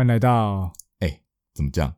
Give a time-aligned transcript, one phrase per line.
[0.00, 1.20] 欢迎来到哎，
[1.52, 1.94] 怎么讲？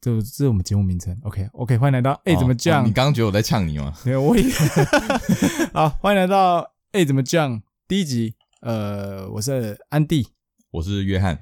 [0.00, 1.18] 这这是我们节目名称。
[1.22, 2.86] OK，OK，欢迎来到哎，怎么讲？
[2.86, 3.92] 你刚刚觉得我在呛你吗？
[4.06, 4.44] 没有，我也。
[5.74, 7.60] 好，欢迎来到哎，怎么讲？
[7.88, 10.28] 第一集，呃，我是安迪，
[10.70, 11.36] 我是约翰。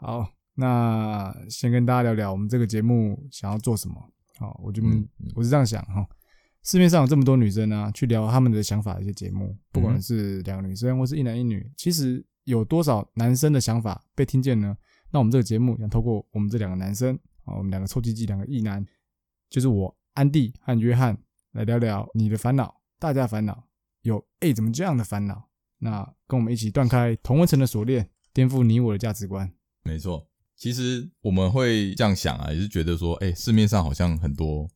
[0.00, 3.94] 好，那先跟大家聊聊我们这个节目想要做什么。
[4.38, 4.82] 好，我就
[5.34, 6.02] 我是这样想哈。
[6.64, 12.24] 市面上有这么多女生啊，去聊他们的想法的一些节目，不管是两个女生或是一男一女，其实。
[12.44, 14.76] 有多少男生的想法被听见呢？
[15.12, 18.84] 那我们这个节目想透过我们这两个男生啊，我们两个臭鸡鸡，两个异男，
[19.50, 21.16] 就是我安迪和约翰
[21.52, 23.62] 来聊聊你的烦恼，大家的烦恼，
[24.00, 25.50] 有哎、欸、怎么这样的烦恼？
[25.78, 29.52] 那跟我们一起断开同温层的锁链，颠覆你我的价值观。
[29.84, 34.66] 没错，其实我们会这样想啊，也是觉得说，哎、欸，市面上好像很多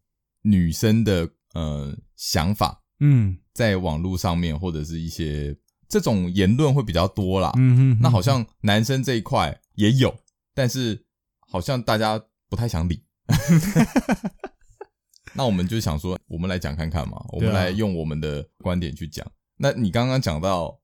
[0.43, 5.56] 女生的呃想法，嗯，在网络上面或者是一些。
[5.89, 10.12] 这种言论会比较多啦，嗯哼，那好像男生这一块也有，
[10.57, 11.05] 但是
[11.39, 12.19] 好像大家
[12.49, 13.05] 不太想理。
[15.37, 19.31] 那我们就想说，我们来讲看看嘛，我们来用我们的观点去讲。
[19.59, 20.81] 那你刚刚讲到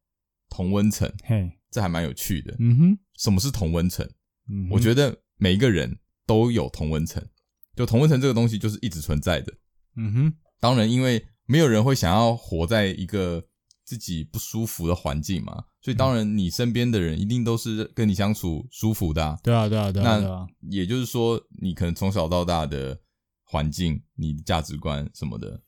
[0.51, 2.55] 同温层，嘿，这还蛮有趣的。
[2.59, 4.07] 嗯哼，什么是同温层？
[4.51, 7.27] 嗯，我觉得每一个人都有同温层，
[7.75, 9.55] 就同温层这个东西就是一直存在的。
[9.97, 13.49] 嗯哼，当然，因为没有人会想要活在一个。
[13.93, 19.39] 自己不舒服的环境嘛，所以当然你身边的人一定都是跟你相处舒服的啊。
[19.43, 20.19] 对啊，对啊，对啊。
[20.19, 22.99] 那也就是说，你可能从小到大的
[23.45, 25.61] 环境、你的价值观什么的，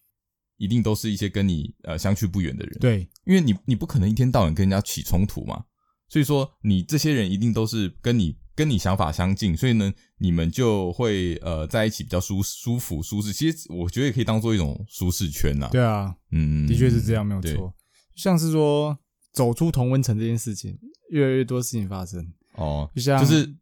[0.56, 2.78] 一定都是一些跟你呃相去不远的人。
[2.80, 5.64] 对，因为你你不可能一天到晚跟人家起冲突嘛，
[6.08, 13.34] 所以说你这些人一定都是跟你跟你想法相近，所以呢，你们就会呃在一起比较舒舒服舒适。
[13.34, 15.68] 其实我觉得也可以当做一种舒适圈呐。
[15.70, 17.74] 对啊，嗯，的确是这样，没有错。
[18.14, 18.98] 像是说
[19.32, 20.78] 走出同温层这件事情，
[21.10, 23.54] 越来越多事情发生哦，就像就是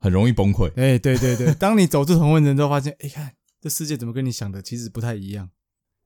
[0.00, 0.68] 很容易崩溃。
[0.76, 5.48] 哎、欸，对对对，当你走出同温层之后，发现哎、欸，看这世界怎么跟你想的其实不太一样。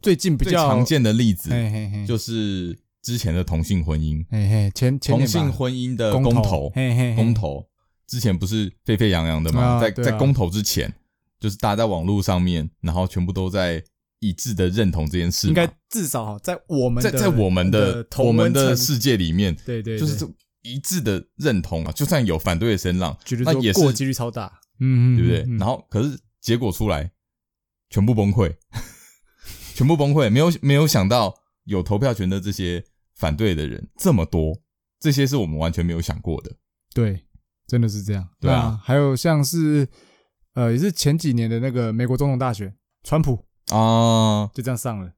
[0.00, 1.50] 最近比较常见的例子，
[2.06, 7.69] 就是之前的同性婚姻，嘿嘿，前前同性婚姻的公投，嘿嘿，公投
[8.06, 9.60] 之前不是沸沸扬扬的吗？
[9.60, 10.94] 啊、在在公投之前，
[11.41, 13.82] 就是大家在网络上面，然后全部都在。
[14.21, 20.27] 一致的认同这件事，应该至少在我们在在我们的我们的世界里面，对对，就是
[20.62, 21.93] 一致的认同啊。
[21.93, 25.56] 就算有反对的声浪，那也是过几率超大，嗯，对不对？
[25.56, 27.12] 然后可是结果出来，
[27.91, 28.53] 全部崩溃，
[29.75, 30.29] 全部崩溃。
[30.29, 34.61] 没有没有想到有投票权的这些反对的人这么多，
[34.99, 36.56] 这些是我们完全没有想过的。
[36.93, 37.25] 对，
[37.69, 38.29] 真的是这样。
[38.41, 39.87] 对啊，还有像是
[40.55, 42.75] 呃，也是前几年的那个美国总统大选，
[43.05, 43.47] 川普。
[43.71, 45.12] 啊，就这样上了。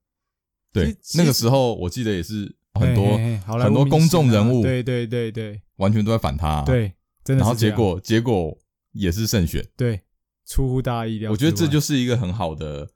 [0.73, 3.19] 对，那个时候我记得也是很多
[3.59, 6.63] 很多公众人物，对对对对，完全都在反他。
[6.63, 6.93] 对，
[7.25, 7.43] 真的。
[7.43, 8.57] 然后结果结果
[8.93, 9.67] 也是胜选。
[9.77, 10.03] 对，
[10.47, 11.33] 出乎大家意料。
[11.33, 12.89] 我觉得这就是一个很好的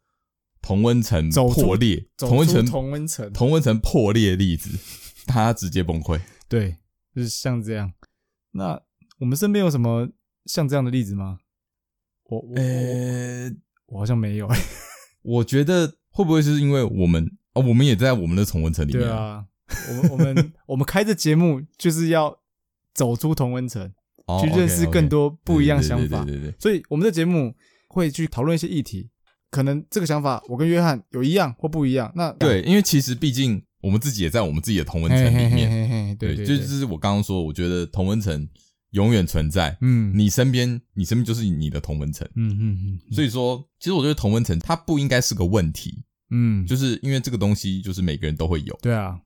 [0.63, 4.79] 同温层破裂，同温层同温层同温层破裂的例子，
[5.27, 6.21] 他直接崩溃。
[6.49, 6.77] 对，
[7.15, 7.93] 就是像这样。
[8.53, 8.81] 那
[9.19, 10.09] 我们身边有什么
[10.47, 11.39] 像这样的例子吗？
[12.27, 12.57] 我我
[13.87, 14.49] 我好像没有。
[15.25, 19.03] 我觉得会不会是因为我们啊，我们也在我们的同温层里面。
[19.03, 19.45] 对啊，
[19.89, 22.39] 我们我们我们开这节目就是要
[22.93, 23.91] 走出同温层，
[24.41, 26.25] 去认识更多不一样想法。
[26.25, 26.55] 对对对。
[26.61, 27.55] 所以我们的节目
[27.89, 29.09] 会去讨论一些议题，
[29.51, 32.13] 可能这个想法我跟约翰有一样或不一样。
[32.15, 36.17] 那对，因为其实毕竟我们自己也在我们自己的同温层里面。
[36.17, 38.49] 对，就是我刚刚说，我觉得同温层。
[38.95, 49.19] 永远存在，嗯，你身边，你身边就是你的同温层，嗯嗯嗯，所以说，其实我觉得同温层它不应该是个问题，嗯，就是因为这个东西就是每个人都会有，对啊，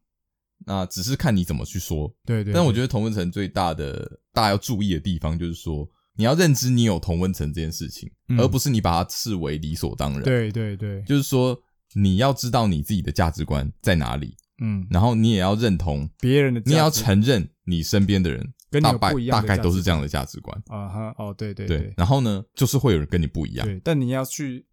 [0.64, 2.54] 那只是看你怎么去说，对对。
[2.54, 5.86] 但我觉得同温层最大的大家要注意的地方就是说，
[6.16, 11.60] 你要认知你有同温层这件事情，而不是你把它视为理所当然，对对对，就是说
[11.92, 18.54] 你要知道你自己的价值观在哪里，嗯，然后你也要认同别人的，你也要承认你身边的人。
[18.70, 20.62] 跟你不一样，大概都是这样的价值观。
[20.68, 24.66] 啊哈哦对对对，然后呢，就是会有人跟你不一样，对，但你要去，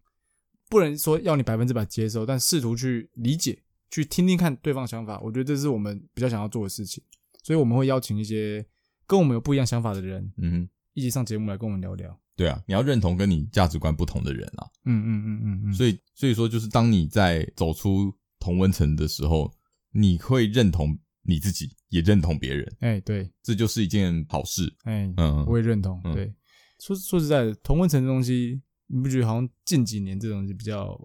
[0.68, 3.58] 不能说要你百分之百接受，但试图去理解，
[3.90, 7.02] 去听听看对方的想法，我觉得这是我们比较想要做的事情，
[7.42, 8.64] 所以我们会邀请一些
[9.06, 12.18] 跟我们有不一样想法的人，嗯，一起上节目来跟我们聊聊。
[12.36, 19.50] 对啊，你要认同跟你价值观不同的人啊，嗯嗯嗯嗯嗯，所以所以说，就是当你在走出同温层的时候，
[19.92, 20.98] 你会认同。
[21.26, 26.00] 你自己也认同别人，哎，对，这就是一件好事，哎，嗯，我也认同。
[26.14, 26.32] 对，
[26.80, 30.98] 说说实在的，同温层的东西，你不觉得好像近几年这东西比较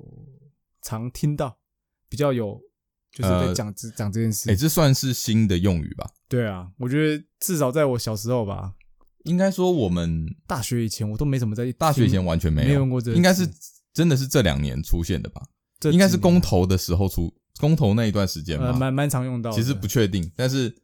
[0.82, 1.58] 常听到，
[2.08, 2.60] 比较有，
[3.12, 4.50] 就是在讲这讲这件事。
[4.52, 6.10] 哎，这算是新的用语吧？
[6.28, 8.74] 对啊，我觉得至少在我小时候吧，
[9.26, 13.48] 应该说我们大学以前我都没怎么在大学以前完全没有没用过这个，应该是
[13.94, 15.42] 真的是这两年出现的吧？
[15.92, 19.56] 应该是公投的时候出公投那一段时间嘛，蛮蛮常用到的。
[19.56, 20.76] 其实不确定，但是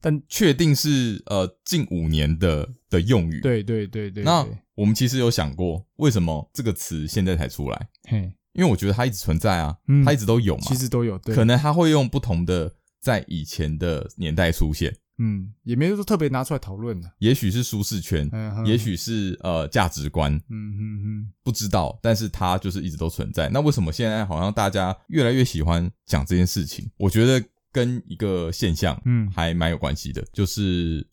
[0.00, 3.40] 但确定是呃近五年的的用语。
[3.40, 4.22] 对对对对。
[4.22, 4.46] 那
[4.76, 7.88] 我们其实有想过，为什么这个词现在才出来？
[8.08, 10.62] 嘿，因为我觉得它一直存在啊，它一直都有嘛。
[10.62, 11.34] 其实都有，对。
[11.34, 14.96] 可能它会用不同的在以前的年代出现。
[15.22, 18.28] 嗯，也没有说特别拿出来讨论的，也许是舒适圈，
[18.66, 23.48] 也许是呃价值观，嗯嗯嗯，不知道，但是它就是一直都存在。
[23.48, 26.90] 那为什么现在好像大家越来越喜欢讲这件事情？
[26.96, 27.40] 我觉得
[27.70, 31.06] 跟一个现象，嗯，还蛮有关系的，就是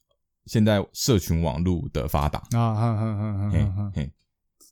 [0.47, 4.11] 现在社群网络的发达啊，哈哈哈哈哈，嘿，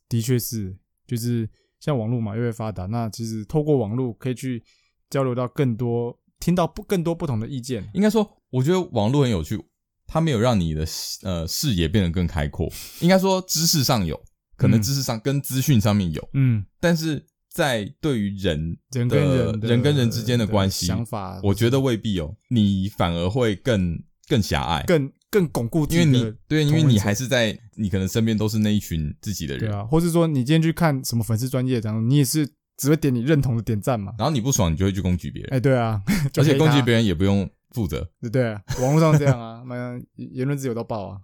[0.08, 0.76] 的确是，
[1.06, 1.48] 就是
[1.78, 4.64] 像网络嘛，越来越发达，那其实透过网络可以去
[5.08, 6.18] 交流到更多。
[6.40, 9.60] 听到不更多不同的意见，应该说，我觉得网络很有趣，
[10.06, 10.86] 它没有让你的
[11.22, 12.72] 呃视野变得更开阔。
[13.00, 14.18] 应该说，知识上有，
[14.56, 23.98] 可能知识上跟资讯上面有，嗯，但是在对于人人跟人人跟人之间的关系想法，我觉得未必有，你反而会更
[24.28, 32.48] 更狭隘，更更巩固，因为你对，因为你还是在你可能身边都是那一群自己的人，对啊，或是说你今天去看什么粉丝专业，然后你也是。
[32.78, 35.50] 只会点你认同的点赞嘛，然后你不爽，你就会去攻击别人。
[35.52, 36.00] 哎，对啊，
[36.38, 38.08] 而且攻击别人也不用负责。
[38.32, 41.20] 对啊， 网络上这样啊，那言论自由到爆啊。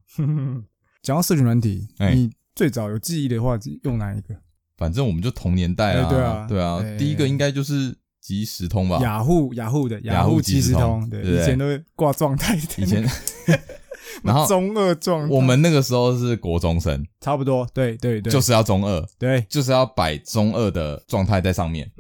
[1.01, 4.35] 讲到社群软体，你最早有记忆的话，用哪一个？
[4.77, 6.11] 反正我们就同年代啊。
[6.11, 8.99] 对啊，对啊，第一个应该就是即时通吧。
[9.01, 12.57] 雅虎雅虎的雅虎即时通，对，以前都挂状态。
[12.57, 13.07] 以前。
[14.23, 21.91] 然后中二状态，我们那个时候是国中生，差不多，对对对，就是要中二，对，就是要摆中二的状态在上面，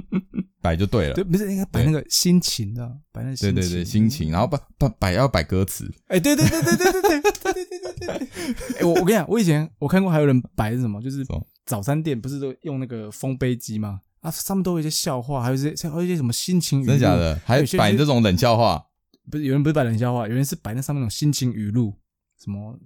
[0.62, 11.24] 摆就对了，对，不是应该摆那个心情的，摆那个心情，对对对，心情，然后摆摆摆要摆歌词，哎，对对对对对对对对对对对对，哎，我我跟你讲，我以前我看过还有人摆是什么，就是
[11.66, 14.00] 早餐店不是都用那个风杯机吗？
[14.20, 17.40] 啊，上面都有一些笑话，还有一些还有一些什么心情语，真的假的？
[17.44, 18.84] 还有摆这种冷笑话。
[19.30, 21.94] 不是有人不是摆冷笑话，有人是摆那上面那种心情语录，
[22.42, 22.78] 什么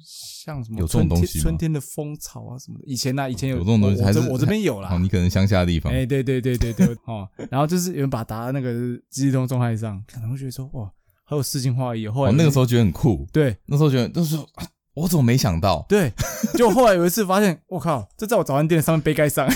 [0.00, 2.84] 像什么春天春天的风草啊什么的。
[2.86, 4.90] 以前呢，以前有有这种东西，还是我这边有啦。
[4.92, 5.92] 哦，你可能乡下的地方。
[5.92, 7.28] 哎，对对对对对哦。
[7.50, 10.90] 然后就是有人把它打在那个即时通状态上，可能会觉得说哇，
[11.24, 12.06] 好有诗情画意。
[12.06, 14.36] 后来那个时候觉得很酷，对，那时候觉得就是
[14.94, 15.84] 我怎么没想到？
[15.88, 16.12] 对，
[16.56, 19.48] 就后来有一次发现，我靠，这在我早餐店上面杯盖上。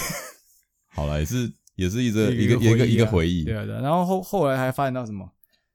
[0.95, 3.45] 好了，也是也是一个 一个一个一个回忆。
[3.45, 5.29] 对啊，然后后后来还发现到什么？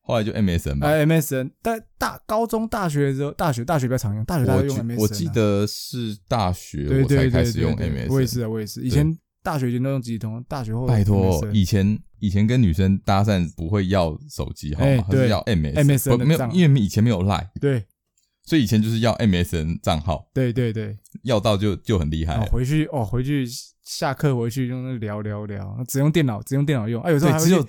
[0.07, 4.97] 后来就 MSN 吧，哎，MSN，但大高中、大学的时候，大学大学比较常用，大学大家用 MSN。
[4.97, 8.07] 我记得是大学我才开始用 MSN。
[8.09, 8.81] 我也是啊，我也是。
[8.81, 9.13] 以前
[9.43, 17.83] 大学以前都用即时通，大学后拜托，以前以前跟女生搭讪不会要手机号码，还是要 MSN，没有，因为以前没有 Line，对，
[18.45, 22.39] 所以以前就是要 MSN 账号，对对对，要到就就很厉害。
[22.45, 23.45] 回去哦，回去
[23.83, 27.67] 下课回去用那聊聊聊，只用电脑，只用电脑用，哎，有时候还只有。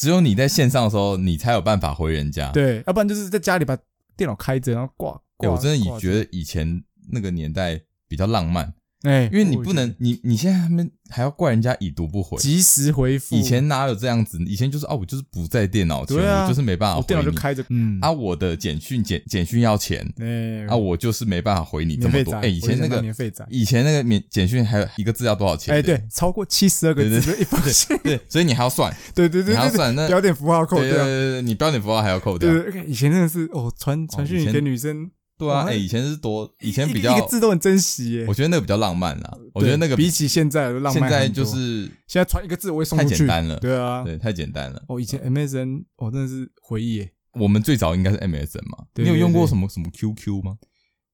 [0.00, 2.50] 只有你在线上的时候，你才有办法回人家。
[2.52, 3.76] 对，要不然就是在家里把
[4.16, 5.20] 电脑开着，然后挂。
[5.36, 7.78] 对，我真的以觉得以前那个年代
[8.08, 8.72] 比较浪漫。
[9.02, 13.34] 哎，因为你不能，你你现在他们还要怪人家已读不回，及时回复。
[13.34, 14.38] 以前哪有这样子？
[14.46, 17.06] 以前就是哦，我就是不在电脑前，我就是没办法回你。
[17.06, 17.98] 电脑就开着，嗯。
[18.02, 22.34] 啊，我的简讯简简讯要钱，哎，啊，我就是没办法回你这么多。
[22.34, 23.02] 哎，以前那个
[23.48, 25.74] 以前那个免简讯还有一个字要多少钱？
[25.74, 27.96] 哎，对，超过七十二个字一封信。
[28.04, 30.84] 对，所以你还要算， 对对对，你还要算那标点符号扣掉。
[30.84, 32.52] 对对对，你标点符号还要扣掉。
[32.52, 35.10] 对，以前真的是哦，传传讯给女生。
[35.40, 38.26] 对啊，哎，以前是多，以前比较一个字都很珍惜耶。
[38.28, 43.58] 我觉得那个比较浪漫啦，我觉得那个比起现在浪漫，现在就是现在传一个字我会送太简单了。
[43.58, 44.84] 对啊，对，太简单了。
[44.88, 47.10] 哦，以前 MSN，哦，真的是回忆耶。
[47.32, 48.84] 我们最早应该是 MSN 嘛？
[48.96, 50.58] 你有用过什么什么 QQ 吗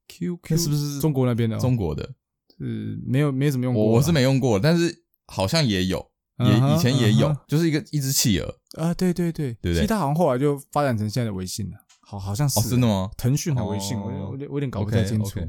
[0.09, 1.59] ？QQ 是不是中国那边的？
[1.59, 2.15] 中国的，
[2.59, 3.85] 是没有没怎么用过。
[3.85, 9.75] 我是没用过，但是好像也有，也以前也有，就是一个一只企鹅啊，对对对，对对？
[9.75, 11.77] 其实它好像后来就发展成现在的微信了。
[12.09, 13.11] 好，好像是真的吗？
[13.17, 15.41] 腾讯还微信，我我我有点搞不太清楚。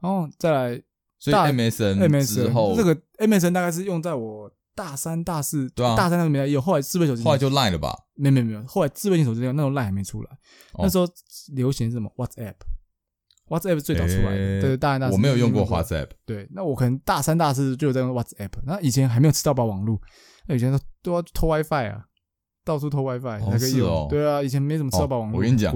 [0.00, 0.82] 然后再来，
[1.18, 6.60] 所以 MSN 之后，这个 MSN 大概是用在我大三、大四，对啊，大三那边没有。
[6.62, 7.94] 后来智慧手机，后来就 Line 了吧？
[8.14, 10.30] 没没没有，后来智慧型手机那种 Line 还没出来。
[10.78, 11.06] 那时候
[11.54, 14.62] 流行什么 WhatsApp，WhatsApp 最早出来的。
[14.62, 16.08] 对，大三、大四我没有用过 WhatsApp。
[16.24, 18.50] 对，那我可能大三、大四就有在用 WhatsApp。
[18.64, 20.00] 那以前还没有吃到饱网络，
[20.46, 22.06] 那以前都都要偷 WiFi 啊。
[22.64, 25.38] 到处偷 WiFi 才可以用，对啊，以前没什么吃到饱网络。
[25.38, 25.74] 我跟你讲，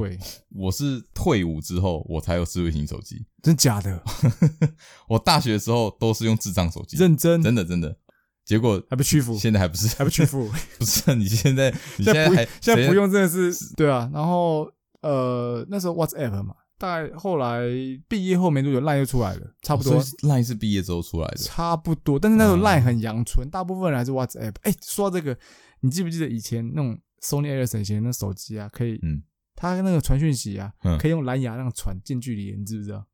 [0.55, 4.03] 我是退伍之后我才有智慧型手机， 真假的？
[5.09, 7.97] 我大学的时候都是用智障手机，认真，真的真的。
[8.45, 10.49] 结果还不屈服，现在还不是，还不屈服。
[10.79, 14.09] 不是你现在，你现在还现在不用，真的是对啊。
[14.15, 14.71] 然后
[15.03, 17.63] 呃，那时候 WhatsApp 嘛，大概后来
[18.07, 20.01] 毕业后没多久，LINE 又出来了，差不多。
[20.23, 22.21] LINE 是毕业之后出来的，差不多。
[22.21, 24.55] 但是那时候 LINE 很阳春，大部分人还是 WhatsApp。
[24.63, 25.37] 哎，说到这个，
[25.81, 29.23] 你记不记得以前那种 Sony Ericsson 以前那手机啊，可以，嗯，
[29.55, 33.07] 它那个传讯息啊，可以用蓝牙那样传近距离，你知不知道？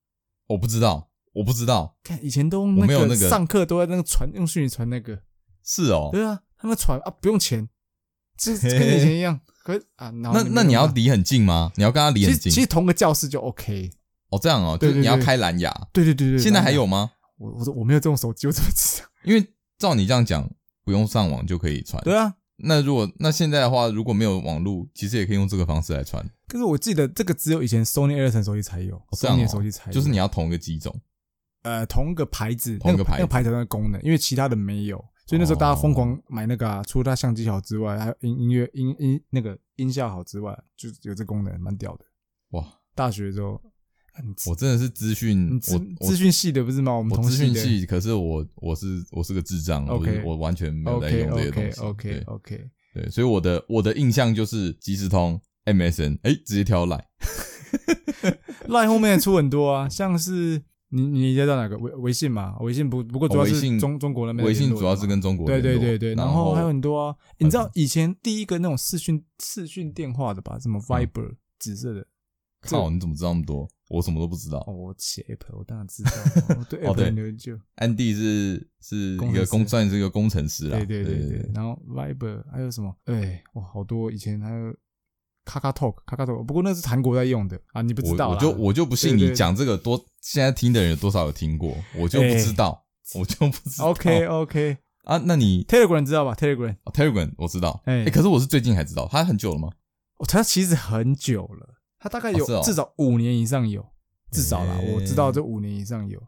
[0.49, 1.97] 我不知道，我不知道。
[2.02, 5.23] 看以前都那个上课都在那个传用讯息传那个。
[5.64, 6.11] 是哦。
[6.12, 7.69] 对啊，他们传啊不用钱，
[8.37, 9.40] 这跟以前一样。
[9.64, 11.73] 可是啊，那那你要离很近吗？
[11.76, 12.52] 你要跟他离很近？
[12.52, 13.90] 其实同个教室就 OK。
[14.31, 15.71] 哦，这样哦，就是你要开蓝牙。
[15.92, 16.38] 对对对对。
[16.38, 17.12] 现在还有吗？
[17.38, 19.09] 我我说我没有这种手机，我怎么知道？
[19.25, 19.47] 因为
[19.78, 20.50] 照你这样讲，
[20.85, 22.02] 不用上网就可以传。
[22.02, 22.35] 对啊。
[22.62, 26.25] 那如果那现在的话，如果没有网络，其实也可以用这个方式来传。
[26.49, 29.92] 可是我记得这个只有以前 Sony Ericsson 手机才有，Sony 手机才有。
[29.92, 30.95] 就是你要同一个机种，
[31.62, 34.97] 呃，同一个牌子，同一个牌子，那个牌子的功能，因为其他的没有。
[35.26, 42.04] 所以那时候大家疯狂买那个啊，除了它相机好之外，还有音音乐音音那个音效好之外，就有这功能，蛮屌的。
[42.50, 42.66] 哇！
[42.95, 43.59] 大学之后，
[44.49, 45.61] 我真的是资讯，
[46.00, 46.92] 我资讯系的不是吗？
[46.92, 51.81] 我们同资讯系，可是我我是我是个智障，我我完全没有在用这些东西。
[51.81, 60.62] OK OK 对，所以我的我的印象就是即时通 MSN，哎，直接挑 Line，Line 后面出很多啊，像是。
[60.95, 62.54] 你你知道哪个微微信嘛？
[62.59, 64.47] 微信不不过主要是中中国那边。
[64.47, 65.47] 微信主要是跟中国。
[65.47, 67.16] 对对对对，然后还有很多啊。
[67.38, 70.59] 你知道以前第一个那种视讯视讯电话的吧？
[70.59, 72.07] 什么 Viber 紫色的。
[72.62, 73.69] 靠，你怎么知道那么多？
[73.88, 74.59] 我什么都不知道。
[74.66, 76.11] 哦，我写 App，我当然知道。
[76.71, 76.81] 对。
[77.75, 80.78] 安迪是是一个工算是一个工程师啦。
[80.78, 81.50] 对对对对。
[81.54, 82.95] 然后 Viber 还有什么？
[83.04, 84.75] 哎，哇，好多以前还有。
[85.45, 85.97] 卡卡 talk，
[86.45, 93.87] 不过那是韩国在用的啊，你不知道我，我就我就不信你讲这个多，对对对，现在听的人有多少有听过，我就不知道，欸、我就不知道。
[93.90, 97.83] OK OK 啊，那你 Telegram 知道吧？Telegram，Telegram、哦、我知道。
[97.87, 99.69] 哎、可是我是最近才知道，它很久了吗？
[100.19, 103.87] 哦，它其实很久了，它大概有至少五年以上有，
[104.33, 106.21] 至少啦，欸、我知道这五年以上有。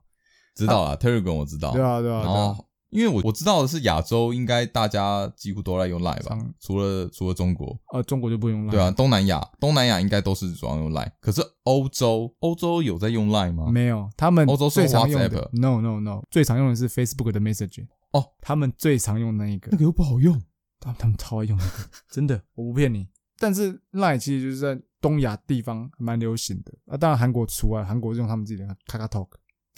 [0.54, 1.73] 知道啦 t e r e g r a m 我知道。
[1.73, 2.57] 对啊，对啊，对啊。
[2.90, 8.71] 因为我我知道的是亚洲应该大家几乎都在用 Line 吧，除了除了中国，呃，中国就不用 Line。
[8.71, 11.11] 对啊，东南亚东南亚应该都是主要用 Line。
[11.19, 13.69] 可是欧洲欧洲有在用 Line 吗？
[13.69, 17.85] 没有，他们欧洲最常用的 No No No，最常用的是 Facebook 的 Message。
[18.12, 20.40] 哦，他们最常用那一个，那个又不好用，
[20.78, 23.09] 他们他们超爱用那个， 真的，我不骗你。
[23.44, 29.28] 但是 Line 其实就是在东亚地方蛮流行的啊，当然韩国除外，韩国是用他们自己的 KakaTalk。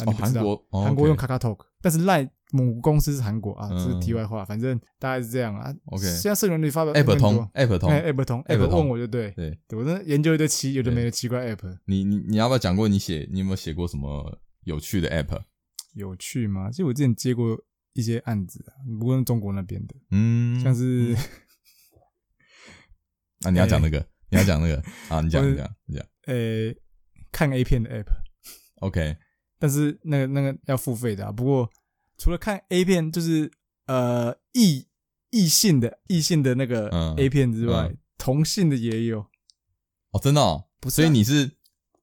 [0.04, 2.30] 哦，韩国韩国用 KakaTalk，但是 Line。
[2.52, 5.74] 母公司是韩国啊，这是题外话，反正大概是这样啊。
[5.86, 11.76] OK，现在社群里发表 App 通，App 通，App 通，App 问我就对，对，我在研究一堆奇有的没的奇怪 App。
[11.86, 15.40] 你你你要不要讲过你写，你有没有写过什么有趣的 App？
[15.94, 16.70] 有趣吗？
[16.70, 17.58] 其实我之前接过
[17.94, 21.16] 一些案子啊，不过是中国那边的，嗯，像是，
[23.42, 23.98] 啊，你要讲那个，
[24.30, 24.76] 你要讲那个
[25.08, 26.74] 啊，你讲 你讲你讲，呃，
[27.30, 29.16] 看 A 片的 App，OK，
[29.58, 31.70] 但是那个那个要付费的啊，不过。
[32.18, 33.52] 除了看 A 片，就是
[33.84, 34.86] 呃异
[35.28, 36.88] 异性的异性的那个
[37.18, 39.20] A 片之外，嗯、同性的也有。
[40.12, 40.96] 哦，真的哦，不是、啊。
[40.96, 41.50] 所以你是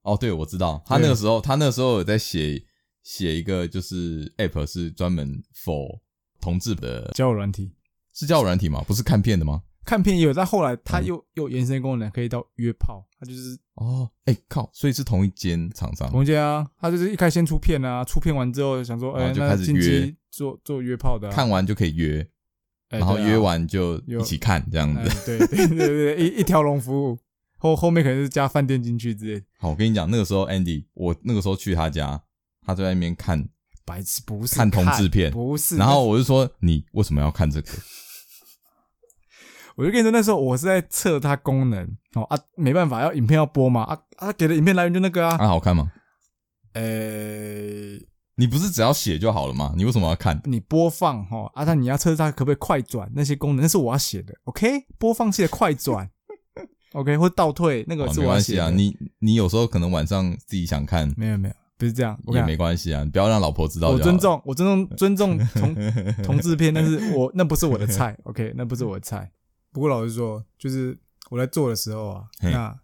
[0.04, 0.84] 哦，对，我知道。
[0.86, 2.64] 他那个时候，他那个时候有在写
[3.02, 6.00] 写一个，就是 App 是专门 for
[6.40, 7.74] 同志的交友软体，
[8.14, 8.84] 是交友软体吗？
[8.88, 9.64] 不是看片的吗？
[9.86, 13.06] 看片也有，但后来他又、嗯、又延伸功能，可以到约炮。
[13.20, 16.66] 他就是哦，哎、欸、靠，所以是同一间厂商，同一间啊。
[16.80, 22.26] 他就是一开先出片啊，出片完之后想说，哎、欸，就开始约做做约炮的、啊，看完就可以约，
[22.90, 25.26] 然后约完就一起看这样子。
[25.26, 25.38] 对
[25.68, 27.18] 对对，一一条龙服务，
[27.58, 29.44] 后后面可能是加饭店进去之类。
[29.58, 32.22] 好，我跟你讲，那个时候 Andy，我那个时候去他家，
[32.66, 33.48] 他在那边看，
[33.86, 35.78] 白痴不是看同志片，不是。
[35.78, 37.72] 然后我就说，你为什么要看这个？
[39.76, 41.84] 我就跟你说，那时候我是在测它功能
[42.16, 45.92] 哦啊，没办法，要影片要播嘛啊啊，给的影片来源就那个啊，啊好看吗？
[46.74, 49.74] 呃、欸，你不是只要写就好了吗？
[49.76, 50.40] 你为什么要看？
[50.46, 54.34] 你播放哈啊，但你要测它可不可以快转那些功能，那是我要写的。
[54.46, 56.10] OK，播放器的快转，
[56.94, 58.64] OK 或倒退那个是我要写的。
[58.64, 63.90] 没关系啊，你你有时候可能晚上自己想看，没有没有，不是这样，也没关系啊，你不要让老婆知道。
[63.90, 65.76] 我尊重，我尊重尊重同
[66.24, 69.32] 同志片，但是我那不是我的菜，OK，那不是我的菜。
[69.74, 70.98] 不过老实说，就是
[71.30, 72.80] 我在做的时候啊，那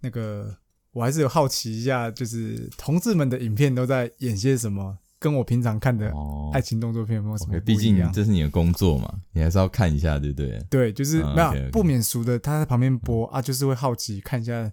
[0.00, 0.54] 那个
[0.92, 6.12] 我还是有好奇一下，就是同志们的影片都在演些什么，跟我平常看的
[6.52, 7.64] 爱情动作片有没有什么不一样？
[7.64, 10.58] 毕竟这是你的工作嘛，你还是要看一下，对不对？
[10.68, 14.70] 对，就是没有不免俗的，他在旁边播啊，就是会好奇看一下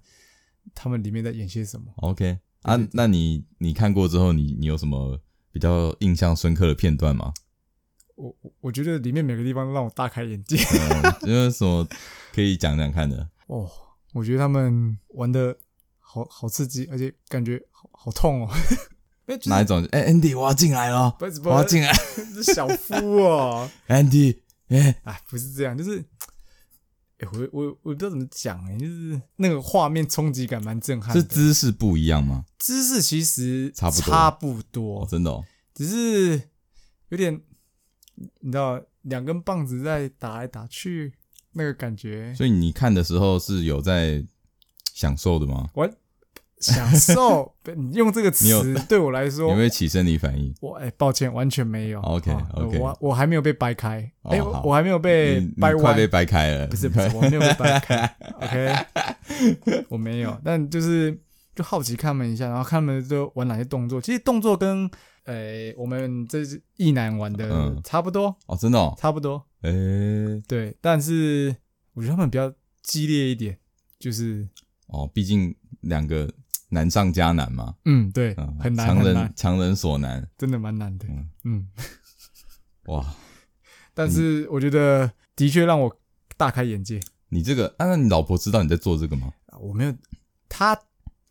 [0.74, 1.86] 他们里面在演些什么。
[1.98, 5.20] OK 啊，那你你看过之后，你你有什么
[5.52, 7.32] 比较印象深刻的片段吗？
[8.16, 10.58] 我我觉得里面每个地方都让我大开眼界，
[11.28, 11.88] 有什么
[12.34, 13.30] 可以讲讲看的？
[13.48, 13.70] 哦，
[14.14, 15.56] 我觉得他们玩的
[16.00, 18.50] 好好刺激，而且感觉好好痛哦。
[19.28, 19.82] 就是、哪一种？
[19.92, 21.16] 哎、欸、，Andy，我要进来了，
[21.46, 21.94] 我要进来，
[22.34, 26.06] 是小夫哦，Andy，哎，哎，不是这样，就是，哎、
[27.20, 31.22] 欸，我我我不知道怎么讲哎，就是那个画面冲击感蛮震撼的。
[31.22, 32.44] 是姿势不一样吗？
[32.60, 36.50] 姿势其实差不多，差不多，哦、真的、哦，只是
[37.08, 37.40] 有点，
[38.40, 41.14] 你知道，两根棒子在打来打去，
[41.54, 42.34] 那个感觉。
[42.36, 44.24] 所以你看的时候是有在
[44.94, 45.70] 享受的吗？
[45.74, 45.90] 我。
[46.62, 50.54] 享受， 你用这个词对我来说，有没有起生理反应？
[50.62, 52.00] 我哎、欸，抱歉，完全没有。
[52.02, 56.68] OK OK，我我还没有被掰开，哎、哦欸，我还没有被掰弯，快被掰开了。
[56.68, 58.16] 不是不是，我没有被掰开。
[58.40, 61.20] OK，我没有，但就是
[61.56, 64.00] 就好奇看他们一下，然后看他们就玩哪些动作。
[64.00, 64.88] 其实动作跟
[65.26, 69.46] 呃、欸、我们这是意男玩的差不多、嗯、哦，真的哦，差不多。
[69.62, 71.56] 哎、欸，对，但是
[71.94, 73.58] 我觉得他们比较激烈一点，
[74.00, 74.48] 就是
[74.88, 76.30] 哦，毕竟两个。
[76.74, 77.76] 难上加难嘛？
[77.84, 81.06] 嗯，对，嗯、很难，强人很难，强人所难，真的蛮难的。
[81.10, 81.68] 嗯，嗯
[82.88, 83.14] 哇！
[83.94, 86.00] 但是我觉得的确让我
[86.38, 86.98] 大开眼界。
[87.28, 89.34] 你这个，啊、那你老婆知道你在做这个吗？
[89.60, 89.94] 我没有，
[90.48, 90.74] 她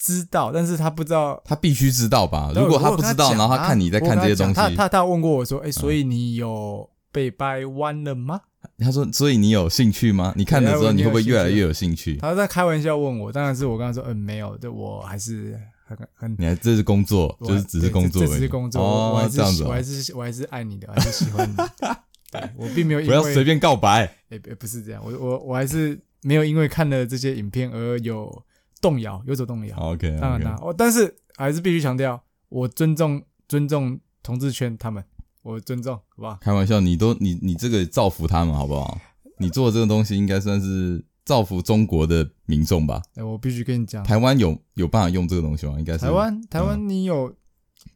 [0.02, 2.50] 知道，但是他不知道，他必须知道吧？
[2.57, 8.40] 如果他不知道，然后他看你在看这些东西，他他他问过我说：“哎、欸，所以你有被掰弯了吗？”
[8.80, 10.33] 他说：“所以你有兴趣吗？
[10.37, 16.35] 你看的时候，你会不会越来越有兴趣？”他在开玩笑问我，当然是我跟他说：“嗯，没有，对我还是很很……
[16.38, 18.80] 你还这是工作，就是只是工作，这只是工作。
[18.80, 21.54] 哦，我还是这样子，我还是我还是爱你的，我还是喜欢你。
[22.33, 24.11] 对，我并没有不要随便告白。
[24.30, 28.42] 哎，不是这样，我我我还是没有因为看了这些影片而有
[28.81, 29.77] 动摇，有所动摇。
[29.77, 35.05] OK，当然啦，我但是还是必须强调，我尊重尊重同志圈他们。”
[35.43, 36.38] 我尊重，好不好？
[36.43, 39.01] 开玩笑，你都你你这个造福他们，好不好？
[39.38, 43.01] 你做的这个东西应该算是造福中国的民众吧？
[43.14, 45.79] 哎、欸，我必须跟你讲，台湾有有办法用这个东西吗？
[45.79, 47.37] 应该是台湾台湾你有、嗯、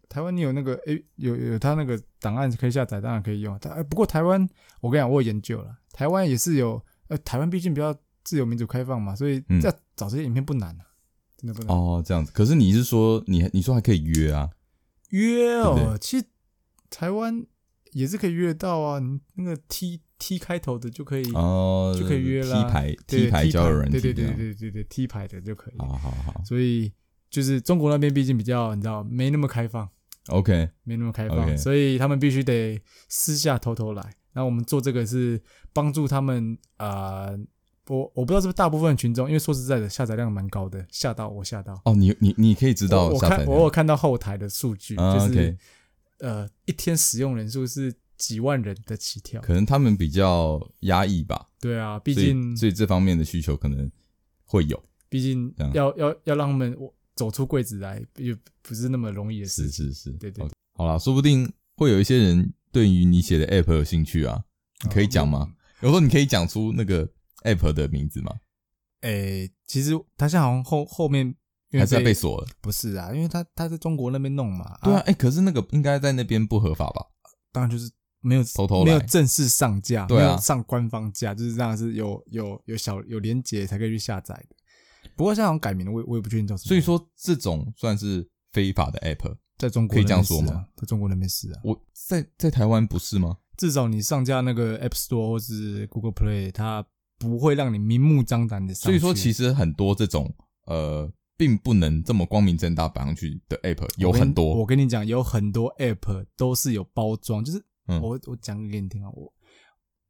[0.09, 3.55] 台湾你有那个诶、欸，有有他那个档案可以下载，当然可以用。
[3.65, 4.49] 哎，不过台湾
[4.81, 10.85] 我跟你讲，我有研究了，台湾也是有呃，台湾毕竟比较自由民主开放嘛，所以要找这些影片不难、啊、
[11.37, 11.77] 真的不难。
[11.77, 12.33] 哦，这样子。
[12.33, 14.51] 可是你是说你你说还可以约啊？
[15.11, 16.27] 约哦，对对其实。
[16.91, 17.45] 台湾
[17.91, 22.63] 也是可以约到啊，你那个 T T 开头的就可以哦，就可以约了。
[22.63, 25.75] T 牌 T 牌交友软体，对对对对对对 T 牌的就可以。
[25.79, 26.41] 好好好。
[26.45, 26.93] 所以
[27.31, 29.89] 就是中国那边毕竟比较你知道没那么开放
[30.29, 34.01] ，OK，没那么开放，所以他们必须得私下偷偷来。
[34.33, 37.31] 然后我们做这个是帮助他们啊，
[37.89, 41.81] 我我不知道是不是大部分群众，因为说实在的下载量蛮高的，吓到我吓到。
[41.85, 45.57] 哦，你你你可以知道，我看我有看到后台的数据，就是。
[46.19, 51.49] 呃，一天使用人数是几万人的起跳，可能他们比较压抑吧。
[51.61, 53.91] 对啊，毕竟所以这方面的需求可能
[54.45, 54.81] 会有。
[55.09, 59.69] 毕竟要要要让他们我走出柜子来，也不是那么容易的事。
[59.69, 60.49] 是是是，对对。
[60.75, 64.45] 好啦，说不定会有一些人对于你写的 app 有兴趣啊，
[64.85, 65.53] 你可以讲吗？
[65.83, 67.07] 有时候你可以讲出那个
[67.45, 68.33] app 的名字吗？
[69.03, 71.35] 诶，其实它现在好像后后面。
[71.77, 72.47] 还是要被锁了？
[72.61, 74.79] 不是啊，因为它它在中国那边弄嘛。
[74.81, 77.05] 对啊，哎、欸，可是那个应该在那边不合法吧？
[77.51, 84.55] 当然就是没有偷偷没有正式上架，对啊，没有上官方架，就是这样是有有有小有连接才可以去下载的。
[85.17, 86.69] 不过现在好像改名了，我我也不确定叫什么。
[86.69, 90.65] 所以说这种算是非法的 app，在中国、啊、可以这样说吗？
[90.77, 93.39] 在中国那边是啊，我在在台湾不是吗？
[93.57, 96.87] 至少你上架那个 App Store 或是 Google Play，它
[97.25, 98.85] 不会让你明目张胆的上。
[98.85, 100.35] 所以说，其实很多这种
[100.67, 101.13] 呃。
[101.37, 104.55] 并不能这么光明正大摆上去的 app 有很多。
[104.55, 107.61] 我跟你讲，有很多 app 都是有包装，就是
[108.01, 109.35] 我我讲给你听啊，我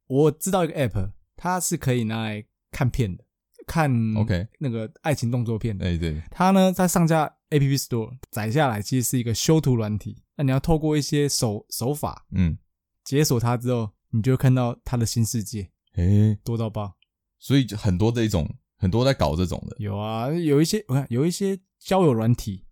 [0.07, 3.25] 我知道一个 app，它是可以拿来看片的，
[3.67, 5.87] 看 OK 那个爱情动作片的。
[5.87, 10.23] 哎对，它呢在上架 app store 载下来，其实是一个修图软体。
[10.37, 12.59] 那你要透过一些手手法，嗯，
[13.03, 16.99] 解锁它之后，你就会看到它的新世界，诶，多到爆。
[17.45, 18.49] 所以很多的一种。
[18.77, 22.67] 很多在搞这种的，有啊，有一些我看有一些交友软体，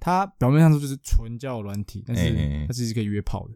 [0.00, 3.54] 它表面上说就是纯交友软体，但是它其实可以约炮的，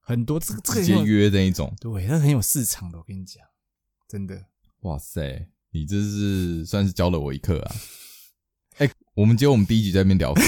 [0.00, 3.42] 很多这个直接约的一种，对，它很有市场的，我跟你讲，
[4.06, 4.46] 真的，
[4.80, 7.74] 哇塞，你这是算是教了我一课啊！
[8.78, 10.42] 哎、欸，我们结果我们第一集在那边聊课，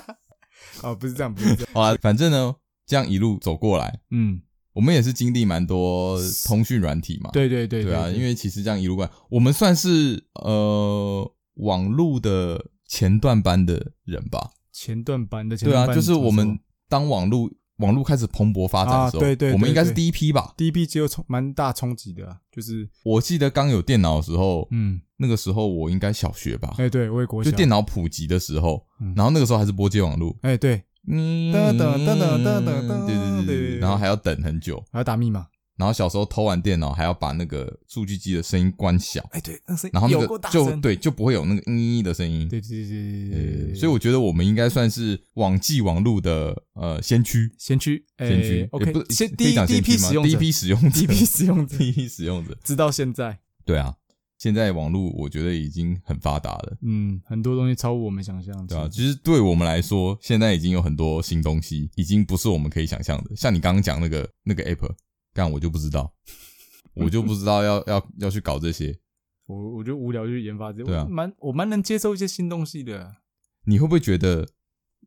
[0.88, 4.40] 哦，不是这样，不是这样，好啊，反正呢，这样一路走过来，嗯。
[4.72, 20.54] 我们也是经历蛮多通讯软体嘛，对对对，对啊，因为其实这样一路过来，我们算是呃网络的前段班的人吧，前段班的，前段班，对啊，就是我们当网络网络开始蓬勃发展的时候，对对，我们应该是第一批吧？
[20.56, 26.74] 第一批只有冲蛮大冲击的，就是我记得刚有电脑的时候，嗯，那个时候我应该小学吧？
[26.78, 35.46] 哎，对，我也国小，就电脑普及的时候，然后那个时候还是拨接网络，哎，对，嗯，噔噔噔噔噔噔，对对对，然后还要等很久，还要打密码。
[35.76, 39.26] 然后小时候偷完电脑，还要把那个数据机的声音关小。
[39.32, 42.46] 哎，对，那声音然后那个就对，就不会有那个嘤嘤的声音。
[42.46, 43.74] 对对对对。
[43.74, 47.50] 所以我觉得我们应该算是网际网路的呃先驱。
[47.56, 48.68] 先驱，先驱。
[48.72, 53.38] OK，不，先第一第一批使用者，第一批使用者，第一批使用者， 第一批使用者，直到现在。
[53.64, 53.94] 对啊，
[54.40, 56.78] 现在网络我觉得已经很发达了。
[56.80, 58.66] 嗯，很多东西超乎我们想象。
[58.66, 63.36] 对啊，其实对我们来说，现在已经有很多新东西，已经不是我们可以想象的。
[63.36, 64.94] 像你刚刚讲那个那个 App，
[65.34, 66.10] 干我就不知道。
[66.94, 68.98] 我就不知道要要要去搞这些，
[69.46, 73.16] 我我就无聊就去研发这些，对啊，蛮我蛮能接受一些新东西的。
[73.64, 74.48] 你会不会觉得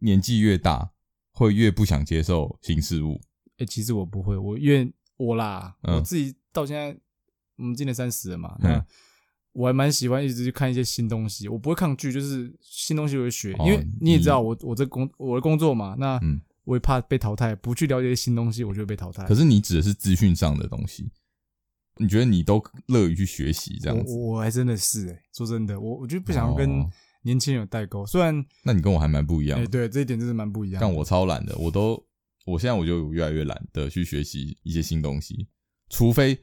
[0.02, 0.91] 年纪越大，
[1.32, 3.19] 会越不想接受新事物？
[3.58, 6.96] 哎、欸，其实我不会，我越我啦，嗯、我自己到现在，
[7.58, 8.84] 我们今年三十了嘛，那
[9.53, 16.19] 我还蛮喜欢一直去看一些新东西，我不会抗拒，就是新东西我会学，哦、因为你也知道我我这工我的工作嘛，那
[16.65, 19.25] 我也怕被淘汰，不去了解新东西，我就会被淘汰。
[19.25, 21.09] 可是你指的是资讯上的东西。
[21.97, 24.11] 你觉得你都乐于去学习这样子？
[24.11, 26.83] 我我还真的是哎，说真的，我我就不想跟
[27.21, 28.03] 年轻人有代沟。
[28.07, 29.59] 虽然，那你跟我还蛮不一样。
[29.59, 30.81] 哎，对，这一点真是蛮不一样。
[30.81, 32.03] 但我超懒的，我都，
[32.47, 35.47] 我现在我就越来越懒得去学习一些新东西，
[35.87, 36.35] 除非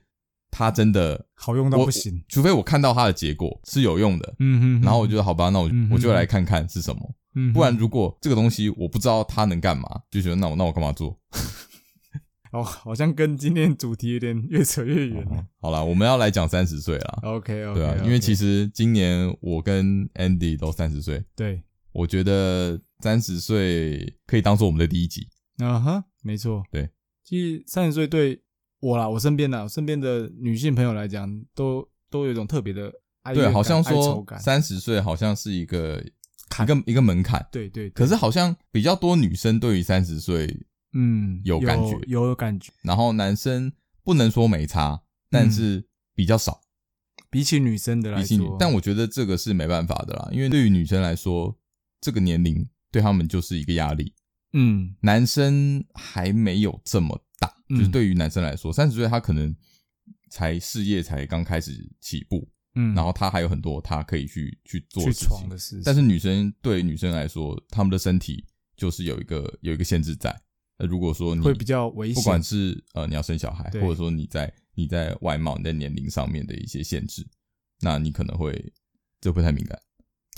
[0.51, 7.15] 他真的好用到不行，除非我看到他的结果是有用的，嗯哼，然后我觉得好吧，那我我就来看看是什么。
[7.37, 11.17] 嗯，不然如果这个东西我不知道它能干嘛，就觉得那我那我干嘛做？
[12.51, 15.47] 哦，好像跟今天主题有点越扯越远了。
[15.61, 17.21] 好了，我们要来讲三十岁了。
[17.23, 21.23] OK，OK，对啊，因为其实今年我跟 Andy 都三十岁。
[21.37, 25.29] 对，我觉得三十岁可以当做我们的第一集。
[25.59, 26.65] 啊哈，没错。
[26.73, 26.91] 对，
[27.23, 28.43] 其实三十岁对
[28.81, 33.33] 我啦，我身边的身边的女性朋友来讲，都都有一种特别的爱。
[33.33, 36.03] 对，好像说三十岁好像是一个
[36.63, 37.47] 一个一个门槛。
[37.53, 37.89] 对对。
[37.91, 40.67] 可是好像比较多女生对于三十岁。
[40.93, 42.73] 嗯，有感觉，有有感觉。
[42.83, 46.63] 然后男生不能说没差，但是比较少，
[47.31, 48.57] 比起女生的来说。
[48.59, 51.57] 但我觉得这个是没办法的啦，因为对于女生来说，
[52.01, 54.13] 这个年龄对他们就是一个压力。
[54.53, 59.55] 嗯，男生还没有这么大，就是对于男生来说，三十岁他可能
[60.29, 65.81] 才事业才刚开始起步，嗯，然后他还有很多他可以去去做事情的事。
[65.85, 68.45] 但是女生对女生来说，他们的身体
[68.77, 70.37] 就是有一个有一个限制在。
[70.79, 77.27] 那如果说你会比较危险，不管是呃你要生小孩，或者说你在你在外貌、你在年龄上面的一些限制，
[77.81, 78.73] 那你可能会
[79.21, 79.81] 这不太敏感。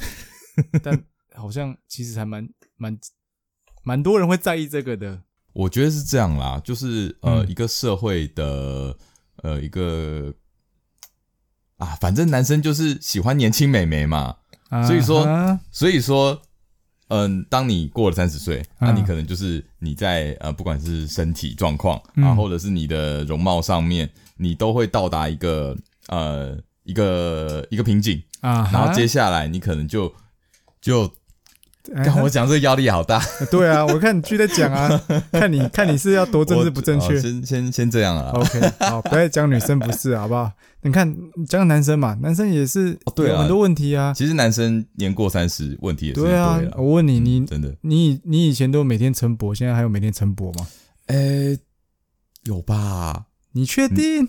[0.82, 2.98] 但好像其实还蛮蛮
[3.84, 5.22] 蛮多人会在意这个的。
[5.52, 8.96] 我觉得是这样啦，就是呃一个社会的
[9.42, 10.32] 呃一个
[11.76, 14.36] 啊，反正男生就是喜欢年轻美眉嘛，
[14.86, 15.26] 所以说
[15.70, 16.40] 所以说。
[17.08, 28.66] 嗯，当你过了三十岁，那你可能就是你在呃，不管是身体状况啊，或者是你的容貌上面，你都会到达一个呃一个一个瓶颈啊。
[28.72, 30.10] 然后接下来你可能就
[30.80, 31.06] 就
[31.84, 33.20] 跟 我讲，这个压力好大。
[33.50, 37.20] 对啊，我看你继续在讲啊， 看你看你是要多政治不正确。
[37.20, 38.30] 先先先这样啊。
[38.34, 40.50] OK，好，不要讲女生不是，好不好？
[40.84, 41.14] 你看，
[41.48, 44.12] 讲男生嘛，男生也是有很多问题啊。
[44.14, 46.60] 其实男生年过三十，问题也是对啊。
[46.76, 50.66] 我问你，你真的，你你以前都每天晨勃，现在还有每天晨勃吗？
[51.06, 51.56] 诶，
[52.44, 53.26] 有吧？
[53.52, 54.28] 你确定？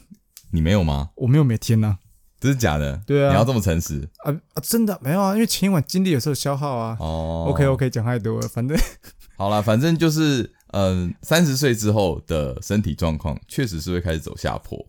[0.51, 1.09] 你没有吗？
[1.15, 1.97] 我没有每天呐，
[2.43, 3.01] 这是假的。
[3.07, 4.61] 对啊，你要这么诚实啊啊！
[4.61, 6.97] 真的没有啊，因为前一晚精力有时候消耗啊。
[6.99, 8.77] 哦，OK OK，讲太多了，反正
[9.37, 14.85] 好了，反正就是嗯，三十岁之后的身体状况确实是会开始走下坡。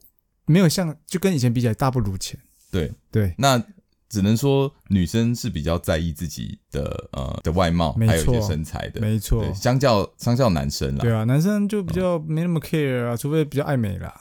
[0.46, 2.36] 没有像，就跟以前比起来大不如前。
[2.72, 3.62] 对对，那
[4.08, 9.44] 只能说女生是比较在意自己的呃的外貌，还有一些身材的，没错。
[9.54, 14.12] 相较相较男生啦，对啊，男生就比较没那么 care 啊，除非比较爱美啦。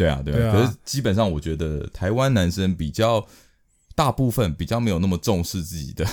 [0.00, 0.52] 对啊，对啊。
[0.52, 3.26] 可是基本上，我觉得台湾男生比较
[3.94, 6.04] 大部分比较没有那么重视自己的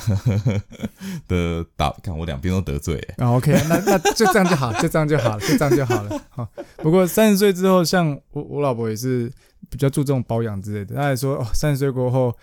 [1.28, 2.97] 的打，看我两边都得罪。
[3.17, 6.21] 啊，OK，那那就这样就好，就这样就好了，就这样就好了。
[6.30, 6.47] 好，
[6.78, 9.32] 不过三十岁之后，像我我老婆也是。
[9.69, 12.34] 比较注重保养之类的，她还说哦，三十岁过后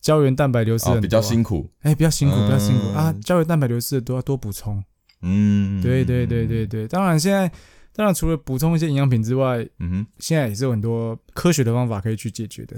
[0.00, 4.82] 胶原蛋白流失比较辛苦，哎，欸，比较辛苦，比较辛苦，嗯，啊，胶原蛋白流失的都要多补充，
[5.22, 7.50] 嗯，对对对对对，当然现在
[7.94, 12.76] 当然除了补充一些营养品之外，嗯哼，现在也是有很多科学的方法可以去解决的。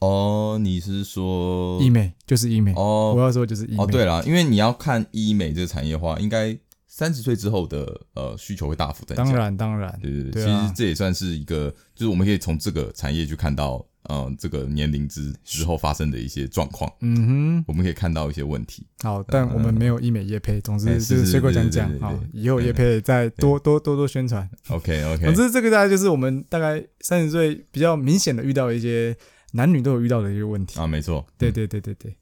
[0.00, 3.82] 哦，你是说医美就是医美哦，我要说就是医美。
[3.82, 9.24] 哦，对了，因为你要看医美这个产业的话，应该三十岁之后的呃需求会大幅增加。
[9.24, 13.84] 当然，当然，对对对，其实这也算是一个，就是我们可以从这个产业去看到。
[14.10, 18.86] 嗯，这个年龄之之后发生的一些状况，嗯哼，我们可以看到一些问题。
[19.02, 21.90] 好，但我们没有医美业配，总之就是水果讲讲。
[22.00, 24.46] 好，以后业配再多多多多宣传。
[24.68, 25.24] OK OK。
[25.24, 29.16] 总之，这个大概就是我们大概三十岁比较明显的遇到一些
[29.52, 31.26] 男女都有遇到的一些问题啊，没错。
[31.38, 32.14] 对对对对对。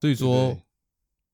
[0.00, 0.58] 所以说，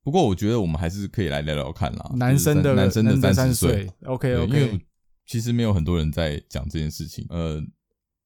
[0.03, 2.13] 不过我觉得我们还是可以来聊聊看啦。
[2.17, 4.47] 男生的男生的三十岁，OK OK。
[4.47, 4.79] 因为
[5.25, 7.65] 其实没有很多人在讲这件事情，呃。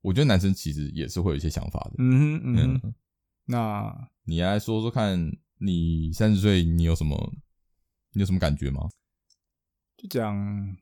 [0.00, 1.96] 我觉得男生其实也是会有一些想法的。
[1.98, 2.94] 嗯哼嗯哼，嗯，
[3.46, 7.34] 那你来说说看，你三十岁，你有什么，
[8.12, 8.88] 你有什么感觉吗？
[9.96, 10.76] 就讲，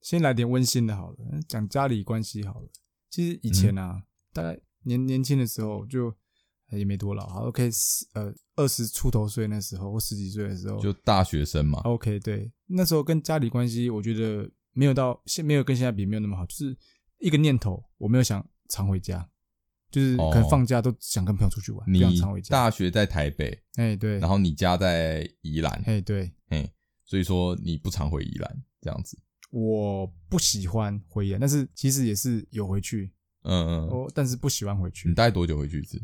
[0.00, 2.68] 先来点温馨的，好了，讲家里关系好了。
[3.08, 6.12] 其实以前啊，嗯、大概年年轻的时候就
[6.72, 7.70] 也没多老，好，OK，
[8.14, 11.78] 呃，二十出头岁那时候或十几岁的时候，就大学生嘛。
[11.82, 16.76] OK，对，那时候跟家里关系，我觉得没有到现没有跟现在比没有那么好，就是。
[17.18, 19.28] 一个念头，我没有想常回家，
[19.90, 21.84] 就是可能放假都想跟朋友出去玩。
[21.92, 22.00] 你
[22.48, 26.68] 大学在台北，哎对，然后你家在宜兰，哎对，哎，
[27.04, 29.18] 所以说你不常回宜兰这样子。
[29.50, 33.10] 我不喜欢回宜兰，但是其实也是有回去，
[33.42, 35.08] 嗯嗯，我但是不喜欢回去。
[35.08, 36.00] 你大概多久回去一次？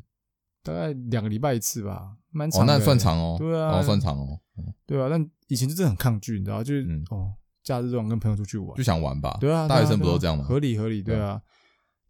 [0.62, 2.62] 大概两个礼拜一次吧，蛮长。
[2.62, 3.36] 哦，那算长哦。
[3.38, 4.40] 对啊，哦算长哦。
[4.86, 7.34] 对啊，但以前就真的很抗拒，你知道，就是哦。
[7.64, 9.36] 假日这种跟朋友出去玩，就想玩吧。
[9.40, 10.44] 对啊，大学生不都这样吗？
[10.44, 11.40] 合理合理，对啊。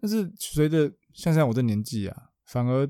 [0.01, 2.87] 但是随着像现在我这年纪啊，反而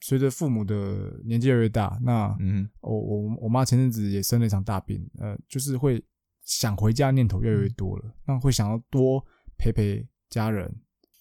[0.00, 6.02] 随着父母的年纪越来越大，那嗯，我我我妈前阵子也生了一场大病，呃，就是会
[6.44, 9.22] 想回家念头越来越多了，那会想要多
[9.58, 10.72] 陪陪家人，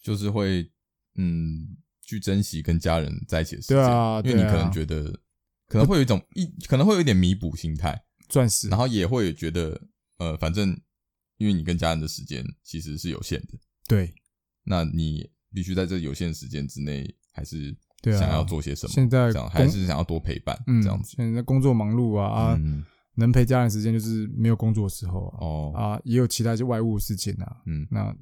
[0.02, 0.71] 就是会
[1.15, 3.78] 嗯去珍惜跟家人在一起的时间。
[3.78, 5.12] 对啊，因为你可能觉得
[5.67, 9.82] 可能会有一种一可能会有一点弥补心态，钻石，然后也会觉得。
[10.17, 10.69] 呃，反正
[11.38, 14.13] 因为你跟家人的时间其实是有限的，对，
[14.63, 18.91] 那你必须在这有限时间之内，还是想要做些什么？
[18.93, 21.13] 现在想还是想要多陪伴，这样子。
[21.15, 22.62] 现在工作忙碌啊啊，
[23.15, 28.15] 能陪家人时间就是没有工作的时候哦啊，也有其他一些外务事情啊，嗯，那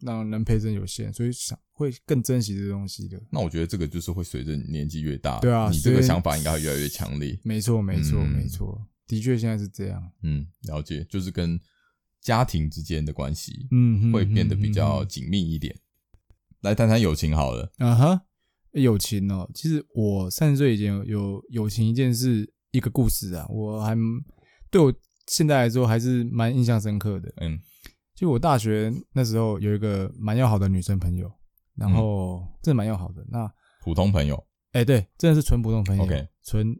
[0.00, 3.20] 那能陪真有限，所以想会更珍惜这东西的。
[3.30, 7.38] 那我觉得这个就是会随着年纪越大，对啊，你这个想法应该会越来越强烈。
[7.44, 8.86] 没错，没错，没错。
[9.10, 10.00] 的确，现在是这样。
[10.22, 11.58] 嗯，了解，就是跟
[12.20, 15.76] 家庭之间的关系，嗯，会变得比较紧密一点。
[16.60, 17.72] 来谈谈友情好了。
[17.78, 18.22] 啊哈，
[18.70, 23.96] 友情哦，其实我三十岁以前有有友情一件事，一个故事啊，我还
[24.70, 24.94] 对我
[25.26, 27.32] 现在来说还是蛮印象深刻的。
[27.38, 27.58] 嗯，
[28.14, 31.28] 就我大学那时候有一个蛮要好的女生朋友，
[31.74, 33.26] 然后真的蛮要好的。
[33.28, 36.04] 那普通朋友，哎，对，真的是纯普通朋友。
[36.04, 36.78] OK，纯。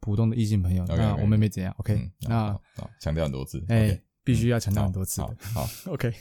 [0.00, 2.10] 普通的异性朋友，那我们没怎样，OK？
[2.20, 2.58] 那
[3.00, 6.12] 强调很多次，哎，必须要强调很多次的，好， OK？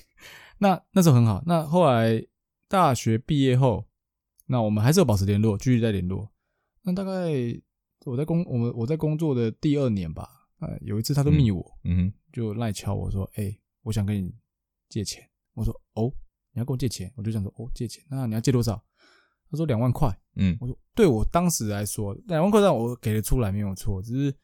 [0.57, 2.25] 那那时候很好，那后来
[2.67, 3.87] 大学毕业后，
[4.47, 6.31] 那我们还是有保持联络，继续在联络。
[6.83, 7.11] 那大概
[8.05, 10.27] 我在工，我们我在工作的第二年吧，
[10.59, 14.33] 呃，有一次他都密我，嗯哼，就赖敲我说，哎，我想跟你
[14.89, 15.23] 借钱。
[15.53, 16.11] 我说，哦，
[16.53, 17.11] 你要跟我借钱？
[17.15, 18.81] 我就想说，哦，借钱，那你要借多少？
[19.49, 24.35] 他说两万块，嗯，我说对我当时来说，两万块让我给得出来没有错，只是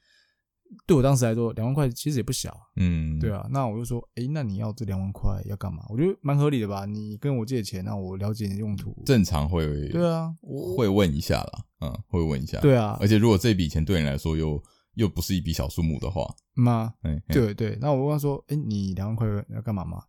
[0.87, 5.83] 对我当时来说，两万块其实也不小，嗯，对啊，那我就说，哎，那你要这两万块要干嘛？
[5.89, 14.61] 我觉得蛮合理的吧，你跟我借钱，那我了解你的用途，正常会，对啊，我会问一下啦，嗯，会问一下，对啊，而且如果这笔钱对你来说又
[14.95, 16.93] 又不是一笔小数目的话，吗？
[17.27, 20.01] 对对，那我问他说，哎，你两万块要干嘛嘛？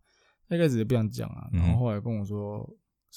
[0.47, 2.67] 他一开始也不想讲啊，然后后来跟我说。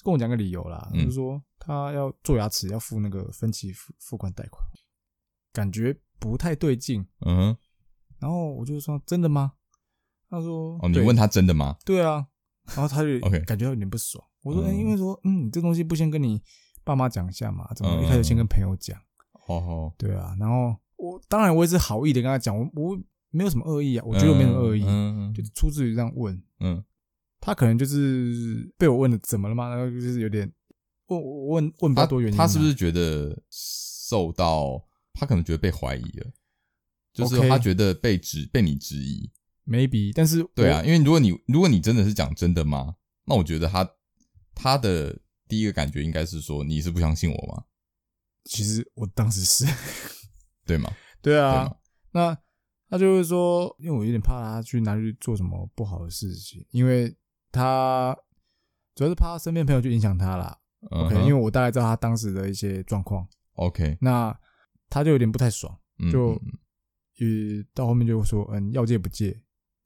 [0.04, 4.62] 跟我讲个理由啦，就是说他要做牙齿，要付那个分期付付款贷款，
[5.52, 7.06] 感觉不太对劲。
[7.26, 7.56] 嗯哼，
[8.18, 9.52] 然后我就说真的吗？
[10.30, 11.76] 他说哦，你问他真的吗？
[11.84, 12.26] 对啊，
[12.66, 14.22] 然后他就 OK 感觉有点不爽。
[14.42, 16.40] 我说，因为说嗯，你这东西不先跟你
[16.84, 17.68] 爸妈讲一下嘛？
[17.74, 19.00] 怎么一开始先跟朋友讲？
[19.46, 20.36] 哦，对啊。
[20.38, 22.98] 然后我当然我也是好意的跟他讲，我我
[23.30, 24.82] 没有什么恶意啊，我觉得我没有恶意，
[25.34, 26.40] 就是出自于这样问。
[26.60, 26.84] 嗯。
[27.40, 29.68] 他可能就是被我问的怎么了吗？
[29.68, 30.52] 然后就是有点
[31.06, 32.36] 问问问比较多原因。
[32.36, 34.84] 他是不是觉得受到？
[35.14, 36.32] 他可能觉得被怀疑了，
[37.12, 39.28] 就是他觉得被质被你质疑。
[39.66, 42.94] Maybe，但是对啊，因为如果你如果你真的是讲真的吗？
[43.24, 43.88] 那我觉得他
[44.54, 47.64] 他的第一个感觉应该是说你是不相信我吗？
[48.44, 49.66] 其实我当时是，
[50.64, 50.88] 对吗？
[51.20, 51.76] 对啊，
[52.12, 52.38] 那
[52.88, 57.16] 他就会说，因为我有点怕他去拿去做什么不好的事情，因为。
[57.50, 58.16] 他
[58.94, 60.58] 主要是怕他身边朋友去影响他啦。
[60.90, 63.26] OK，因为我大概知道他当时的一些状况。
[63.54, 64.36] OK，那
[64.88, 65.76] 他就有点不太爽，
[66.12, 66.30] 就，
[67.18, 69.32] 呃，到后面就说，嗯，要借不借，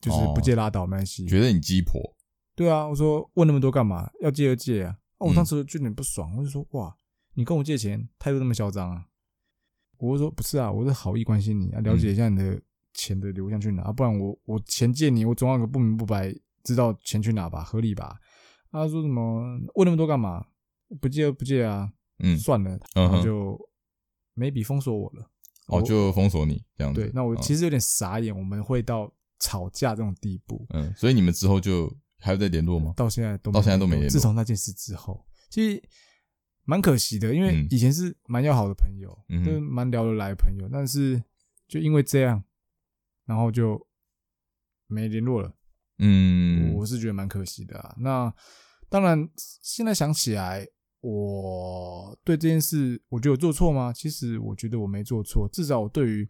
[0.00, 1.26] 就是不借拉倒没关系。
[1.26, 2.00] 觉得你鸡婆？
[2.54, 4.10] 对啊，我说问那么多干嘛？
[4.20, 4.98] 要借就借啊！
[5.16, 6.94] 哦，我当时就有点不爽，我就说哇，
[7.32, 9.06] 你跟我借钱态度那么嚣张啊！
[9.96, 12.60] 我就说不是啊，我是好意关心你，啊了解一下你的
[12.92, 18.18] 钱的流向去哪，不然我我钱借你，我总要个不明不白，知道钱去哪吧，合理吧？
[18.70, 19.42] 他说什么
[19.74, 20.46] 问那么多干嘛？
[21.00, 23.58] 不借就不借啊，嗯，算了，然后就
[24.34, 25.30] 没笔封锁我了，
[25.68, 27.00] 哦，就封锁你这样子。
[27.00, 32.92] 对，那我其实有点傻眼，我们会到吵架这种地步，嗯，所以你们之后就还有在联络吗？
[32.96, 34.10] 到现在都到现在都没联络。
[34.10, 35.82] 自从那件事之后，其实
[36.64, 41.22] 蛮可惜的，因为以前是蛮要好的朋友，嗯，就是蛮聊得来的朋友，但是
[41.66, 42.42] 就因为这样，
[43.24, 43.86] 然后就
[44.86, 45.54] 没联络了，
[46.02, 47.94] 嗯，我是觉得蛮可惜的啊。
[47.98, 48.34] 那
[48.88, 50.66] 当然，现在想起来。
[51.04, 53.92] 我对这件事，我觉得有做错吗？
[53.92, 56.28] 其实我觉得我没做错，至少我对于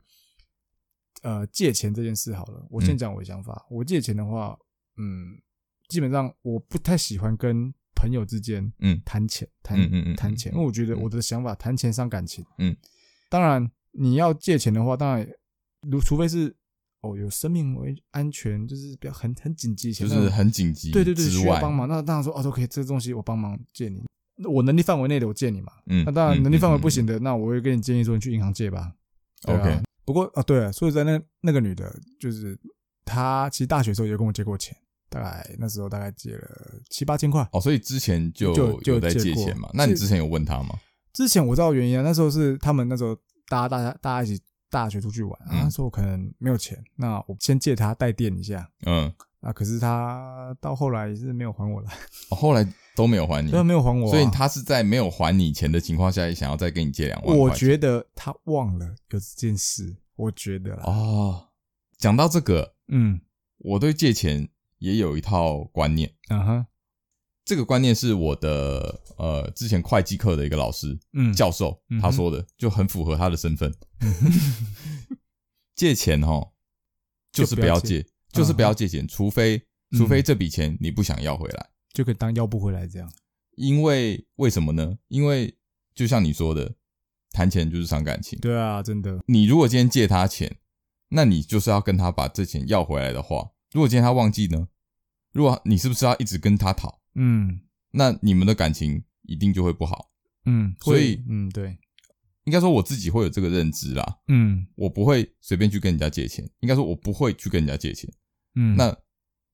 [1.21, 3.53] 呃借钱这件事好了，我先讲我的想法。
[3.69, 4.59] 嗯、我借钱的话，
[4.97, 5.39] 嗯，
[5.89, 12.43] 基本上我不太喜欢跟朋友之间嗯谈钱谈嗯嗯谈钱，因为我觉得我的想法谈钱伤感情。
[12.57, 12.75] 嗯，
[13.29, 15.29] 当然你要借钱的话，当然
[15.83, 16.57] 如除非是
[17.03, 24.03] 哦有生命危安全，就是比较很很紧急，就是很紧急，对对对，需要帮忙，那当然说哦，OK，这个东西我帮忙借你。
[24.49, 25.71] 我能力范围内的，我借你嘛。
[25.87, 28.93] 嗯，那当然能力范围不行的，那我会跟你建议说，你去银行借吧。
[29.45, 29.81] OK。
[30.05, 32.59] 不过啊，对啊，说实在，那那个女的，就是
[33.05, 34.77] 她，其实大学的时候也跟我借过钱，
[35.09, 37.47] 大概那时候大概借了七八千块。
[37.53, 39.69] 哦，所以之前就就在借钱嘛。
[39.75, 40.77] 那你之前有问她吗？
[41.13, 43.15] 之前我知道原因啊，那时候是他们那时候
[43.47, 48.69] 大家大家大家一起大学出去玩，那时候可能没有钱，那我先借他带电一下。
[48.87, 49.13] 嗯。
[49.45, 51.93] 那，可是他到后来也是没有还我来。
[52.31, 52.67] 哦，后来。
[52.95, 57.35] 都没有还你，都没有还我，所以他是在没有还你钱的情况下，也想要再跟你借两万。
[57.35, 61.49] 我觉得他忘了有这件事，我觉得哦。
[61.97, 63.19] 讲到这个，嗯，
[63.57, 66.67] 我对借钱也有一套观念，嗯哼，
[67.45, 73.75] 这个观念是我的呃之前会计课的一个老师，嗯，教授他说的，就很符合他的身份。
[75.75, 76.53] 借钱哈，
[77.33, 79.61] 就是不要借，就是不要借钱，除非
[79.97, 81.71] 除非这笔钱你不想要回来。
[81.93, 83.13] 就可以当要不回来这样，
[83.57, 84.97] 因为为什么呢？
[85.09, 85.57] 因为
[85.95, 86.75] 就像你说的，
[87.33, 88.39] 谈钱就是伤感情。
[88.39, 89.23] 对啊，真的。
[89.27, 90.59] 你如果今天借他钱，
[91.09, 94.69] 那你就是要跟他把这钱要回来的话，如果今天他忘记呢？
[95.33, 97.02] 如果你是不是要一直跟他讨？
[97.15, 97.61] 嗯，
[97.93, 100.11] 那你们的感情一定就会不好。
[100.47, 101.79] 嗯，所以，嗯，对，
[102.45, 104.21] 应该说我自己会有这个认知啦。
[104.29, 106.49] 嗯，我不会随便去跟人家借钱。
[106.61, 108.13] 应该说，我不会去跟人家借钱。
[108.55, 108.97] 嗯，那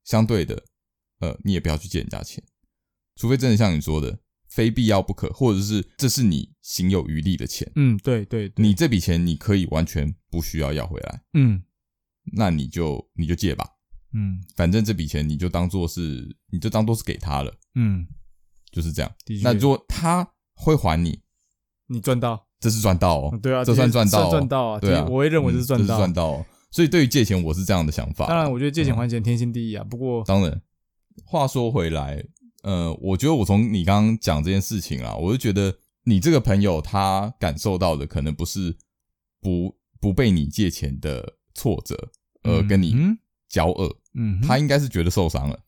[0.05, 0.65] 相对的。
[1.21, 2.41] 呃，你也不要去借人家钱，
[3.17, 7.69] 除非真的像你说的，非必要不可，或者是这是你行有余力的钱。
[7.75, 11.25] 嗯，对对，对，你这笔钱你可以完全不需要要回来。
[11.35, 11.65] 嗯，
[12.35, 13.69] 那你就你就借吧。
[14.15, 17.53] 嗯，反正这笔钱你就当做是，你就当做是给他了。
[17.75, 18.07] 嗯，
[18.71, 19.13] 就是这样。
[19.43, 21.21] 那如果他会还你，
[21.87, 23.39] 你赚到，这是赚到哦。
[23.43, 24.81] 对啊，这算赚到，赚到啊。
[24.81, 26.47] 对啊，我会认为是赚到，赚到哦。
[26.71, 28.27] 所以对于借钱，我是这样的想法。
[28.27, 29.85] 当然，我觉得借钱还钱天经地义啊。
[29.85, 30.61] 不过，当然。
[31.25, 32.25] 话说回来，
[32.63, 38.77] 呃，我觉得我从你刚刚讲这件事情啊，我就觉得你这个朋友他感受到的可能不是
[39.41, 42.13] 不不被你借钱的挫折，
[42.45, 42.95] 而跟你
[43.49, 45.59] 交恶，嗯，他应该是觉得受伤了。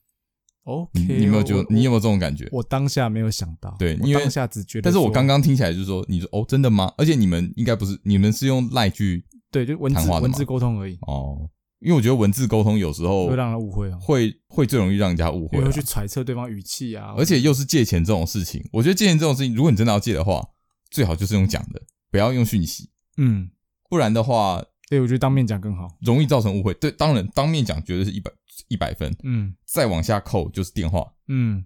[0.64, 2.48] OK，你有没有就你有没有这种感觉？
[2.52, 6.92] 我当下没有想到，对，因为当下只觉得，但是我刚刚听起来就是说，你说哦，真的吗？
[6.98, 11.50] 而且你们应该不是，你们是用赖去对，就文字文字沟通而已哦。
[11.80, 17.14] 因为我觉得文字沟通有时候会让人误会，会会最容易让人家误会，会去揣测对方语气啊。
[17.16, 20.46] 而且又是借钱这种事情，我觉得借钱这种事情，如果你真的要借的话，
[20.90, 22.90] 最好就是用讲的，不要用讯息。
[23.16, 23.48] 嗯，
[23.88, 26.74] 不然的话，对，我觉得当面讲更好，容易造成误会。
[26.74, 28.30] 对，当然当面讲绝对是一百
[28.68, 29.10] 一百分。
[29.22, 31.10] 嗯，再往下扣就是电话。
[31.28, 31.64] 嗯，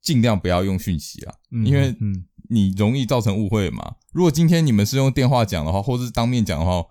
[0.00, 1.94] 尽量不要用讯息啊，因为
[2.48, 3.94] 你容易造成误会嘛。
[4.12, 6.84] 如果今天你们是用电话讲的话，或是当面讲的话，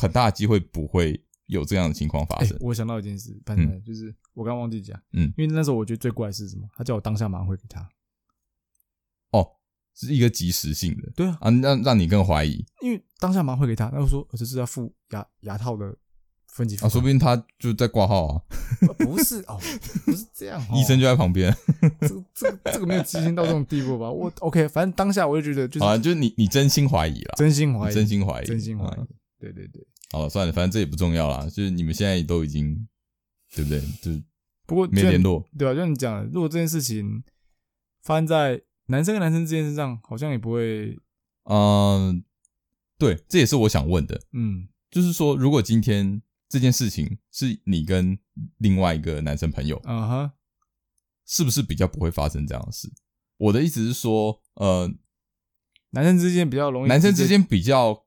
[0.00, 1.22] 很大的机会不会。
[1.46, 6.66] 有这样的情况发生，我想到一件事，反正就是我刚忘记讲，嗯，因为那时候我觉得最怪是什么？
[6.74, 7.86] 他叫我当下马上回给他，哦，
[9.94, 15.94] 是一个及时性的，对啊，啊，让让你更怀疑，因为当下马上汇给他，那我说这是要付牙牙套的
[16.48, 18.40] 分级付，啊，说不定他就在挂号啊，
[18.98, 19.60] 不是哦，
[20.04, 21.54] 不是这样，医生就在旁边，
[22.00, 24.10] 这个这个这个没有畸形到这种地步吧？
[24.10, 29.06] 我 OK，反正当下我就觉得就是，啊，就是你你真心怀疑了，真心怀疑，真心怀疑，真心怀疑，
[29.38, 29.86] 对对对。
[30.10, 31.48] 好了，算了，反正这也不重要啦。
[31.48, 32.86] 就是你们现在都已经，
[33.54, 33.80] 对不对？
[34.02, 34.22] 就
[34.66, 35.74] 不过没联络，对吧？
[35.74, 37.24] 就你讲的，如果这件事情
[38.02, 38.60] 发生在
[38.92, 40.98] 男生跟男生之间身上，好像也不会。
[41.44, 42.22] 嗯，
[42.98, 44.20] 对，这也是我想问的。
[44.32, 48.16] 嗯，就是说，如果今天这件事情是你跟
[48.58, 50.30] 另外一个男生朋友，嗯哼，
[51.26, 52.92] 是不是比较不会发生这样的事？
[53.38, 54.88] 我的意思是说，呃，
[55.90, 58.04] 男生之间比较容易，男生之间比较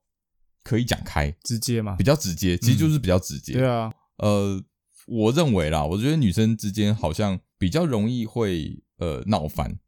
[0.62, 3.52] 可以讲开，直接嘛，比较直接，其实就是比较直接。
[3.52, 4.64] 嗯、对啊，呃，
[5.08, 9.78] 我认为啦，我觉得女生之间好像比较容易会呃闹翻。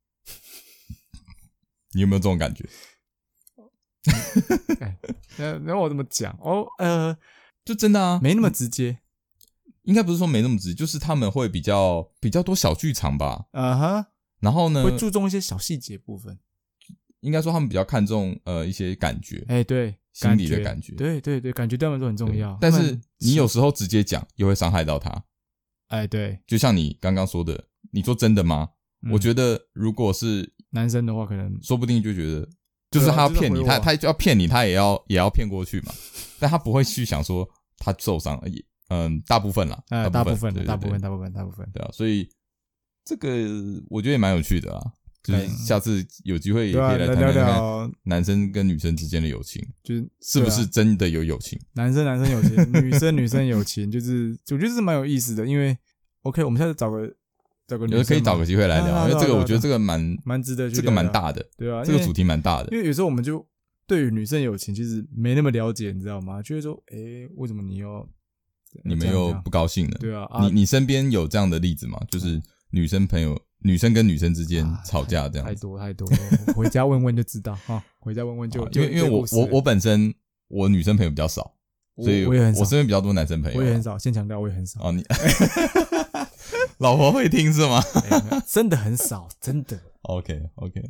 [1.93, 2.69] 你有没有这种感觉？
[5.39, 6.37] 那那我怎么讲？
[6.41, 7.17] 哦，呃，
[7.65, 9.01] 就真的啊，没那么直接。
[9.83, 13.47] 应该不是说没那么直接，就是他们会比较比较多小剧场吧。
[13.53, 14.07] 啊哈。
[14.41, 16.39] 然后呢，会注重一些小细节部分。
[17.21, 19.45] 应该说他们比较看重呃一些感觉。
[19.49, 20.95] 哎，对，心理的感觉。
[20.95, 22.57] 对对对，感觉对他们都很重要。
[22.61, 25.25] 但是你有时候直接讲，又会伤害到他。
[25.89, 28.69] 哎，对，就像你刚刚说的，你说真的吗？
[29.13, 32.49] 我觉得如果是男生的话，可能说不定就觉得。
[32.91, 35.93] 就是他要骗你，他他要骗你，他也要也要骗过去嘛。
[36.41, 37.47] 但他不会去想说
[37.77, 38.65] 他受伤而已。
[38.89, 41.91] 嗯，大部分啦，大部分，大部分，大部分，大部分，对啊。
[41.93, 42.27] 所以
[43.05, 43.29] 这个
[43.91, 44.81] 我觉得也蛮有趣的啊。
[45.23, 51.61] 就是下次有机会也可以来聊聊男生跟女生之间的友情，就是是不是真的有友情？
[51.75, 55.45] 男生男生友情，女生女生友情，就是我觉得是蛮有意思的。
[55.45, 55.77] 因为
[56.23, 57.15] OK，我们下次找个。
[57.77, 62.71] 我觉得可以找个机会来聊，因为这个我觉得这个蛮蛮值得，这个蛮大的，对啊，这个主题蛮大的。
[62.73, 63.47] 因为有时候我们就
[63.87, 66.41] 对于女生友情其实没那么了解，你知道吗？
[66.41, 66.97] 就会说，哎，
[67.37, 68.09] 为什么你又
[68.85, 69.99] 你们又不高兴了？
[69.99, 72.01] 对啊，你你身边有这样的例子吗？
[72.11, 72.41] 就是
[72.71, 76.09] 女生朋友，女生跟女生之间吵架这样，太多太多，
[76.55, 80.15] 回家问问就知道哈，回家问问就因为因为我我我本身
[80.49, 81.53] 我女生朋友比较少，
[82.03, 83.99] 所以我也很少，我身边比较多男生朋友，我也很少。
[83.99, 84.81] 先强调，我也很少。
[84.81, 85.03] 啊，你。
[86.79, 87.81] 老婆会听是吗？
[88.11, 89.81] 欸、真的很少，真的。
[90.03, 90.81] OK OK，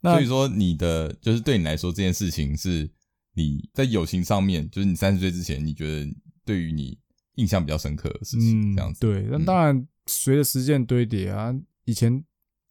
[0.00, 2.90] 那所以说你的就是对你来说这件事情是
[3.34, 6.10] 你在友情上面，就是你三十岁之前，你觉得
[6.44, 6.98] 对于你
[7.34, 8.98] 印象比较深刻的事情，这样子。
[9.00, 12.24] 嗯、对，那当然随着时间堆叠啊，以前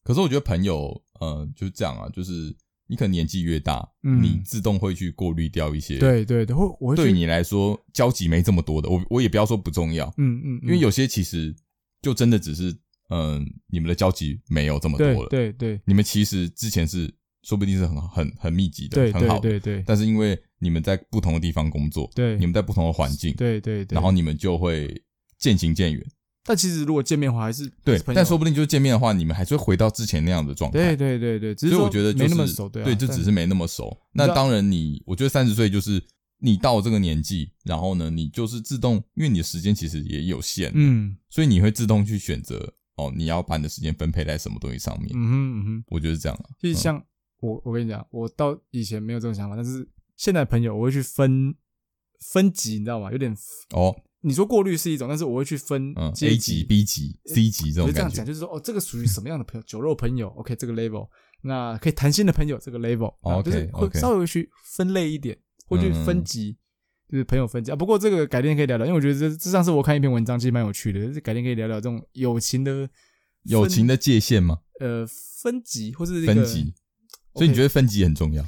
[0.03, 2.55] 可是我觉得朋友，呃，就是这样啊，就是
[2.88, 6.55] 你可能年纪越大，嗯，你自动会去过滤掉一些，对对对，
[6.95, 11.55] 对你来说交集没这么多的，我我也不要说不重要，嗯嗯，嗯因为有些其实。
[12.04, 12.76] 就真的只是，
[13.10, 15.28] 嗯，你们的交集没有这么多了。
[15.30, 17.12] 对对，你们其实之前是
[17.43, 19.49] 说不定是很很很密集的，很好的。
[19.49, 19.82] 对对。
[19.88, 25.01] 但是因为你们在不同的地方工作，对，你们在不同的环境，对对对，然后你们就会
[25.39, 26.06] 渐行渐远。
[26.43, 30.78] 但其实如果见面的话，还是对，但说不定就是见面的话，你们还是会回到之前那样的状态。
[30.78, 33.97] 对对对对，只是我觉得没那么熟，对，就只是没那么熟。
[34.12, 36.04] 那当然，你我觉得三十岁就是。
[36.44, 45.10] 你到这个年纪，然后呢，你就是自动，因为你的时间其实也有限，嗯，所以你会自动去选择哦，你要把你的时间分配在什么东西上面。
[45.16, 46.50] 嗯哼嗯哼，我觉得是这样啊。
[46.60, 47.02] 就是像
[47.39, 49.88] 我，我跟你讲，我到以前没有这种想法，但是
[50.18, 51.56] 现在朋友我会去分
[52.34, 53.10] 分级，你知道吗？
[53.10, 53.34] 有点
[53.72, 57.94] 哦，你说过滤是一种，但是我会去分嗯，A 级、B 级、C 级这种感觉。
[57.94, 59.64] 这样讲就是说，哦，这个属于什么样的朋友？
[59.66, 61.08] 酒肉朋友，OK，这个 level，
[61.41, 65.38] 那可以谈心的朋友，这个 level，哦，就是会稍微去分类一点，
[65.68, 66.57] 会去分级。
[67.09, 70.99] 就是朋友分级啊，不过这个改天可以聊聊，因为我觉得这这上次我看一篇文章，其实蛮有趣的。
[70.99, 72.89] 就是改天可以聊聊这种友情的
[73.43, 74.59] 友情的界限吗？
[74.80, 75.05] 呃，
[75.41, 76.74] 分级或是分级，
[77.36, 78.43] 所以你觉得分级很重要？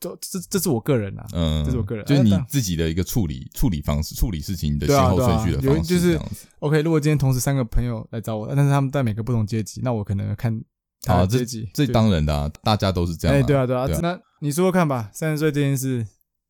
[0.00, 6.20] 这这这是我个人啊，嗯，这是我个人，就是你自己的一个处理处理方式，处理事情的先后顺序的方式，就是
[6.58, 6.82] OK。
[6.82, 10.60] 如果今天同时三个朋友来找我，但是他们在每个不同阶级，那我可能看
[11.02, 13.36] 他的阶级，这当然的啊，大家都是这样。
[13.36, 16.06] 哎，对啊，对啊，那你说说看吧，三十岁这件事，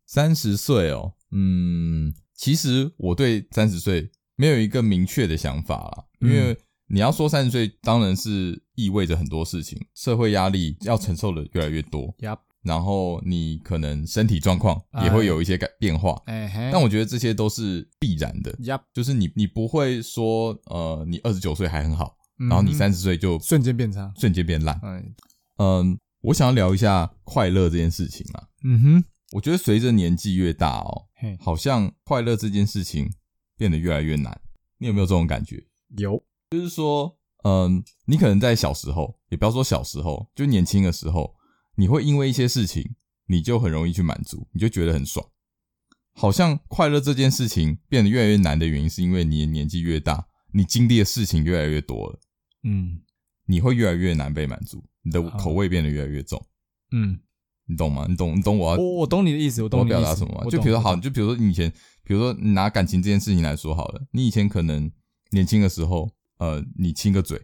[0.07, 1.13] 三十岁哦。
[1.33, 12.15] 嗯，其实我对三十岁没有一个明确的想法啦，因为你要说三十岁，当然是意味着很多事情，社会压力要承受的越来越多，
[12.63, 16.21] 然后你可能身体状况也会有一些改变化，
[16.73, 18.57] 但我觉得这些都是必然的，
[18.95, 24.81] 就是你你不会说，呃，你二十九岁还很好，然后你三十岁就瞬间变差，瞬间变烂，
[25.59, 29.05] 嗯，我想要聊一下快乐这件事情啊，嗯哼。
[29.33, 31.09] 我觉得随着年纪越大哦，
[31.41, 33.13] 好像快乐这件事情
[33.57, 34.41] 变得越来越难。
[34.79, 35.67] 你有没有这种感觉？
[35.97, 41.35] 有，就是说，嗯，你可能在小时候，也不要说小时候，就年轻的时候，
[41.75, 42.95] 你会因为一些事情，
[43.27, 45.27] 你就很容易去满足，你就觉得很爽。
[46.13, 52.21] 好像快乐这件事情变得越来越难的原因，是因为你的年纪越大，你经历的事情越来越多了，
[52.63, 53.01] 嗯，
[53.47, 56.47] 你会越来越难被满足，你的口味变得越来越重，
[56.93, 57.19] 嗯。
[57.67, 58.07] 你懂吗？
[58.09, 60.51] 你懂，你懂我要，我我懂你的意思，我懂你表达什么吗？
[60.51, 61.71] 就比如说，好，就比如说你以前，
[62.05, 64.91] 比如说你拿感情这件事情来说好了，你以前可能
[65.31, 66.09] 年轻的时候，
[66.39, 67.41] 呃，你亲个嘴，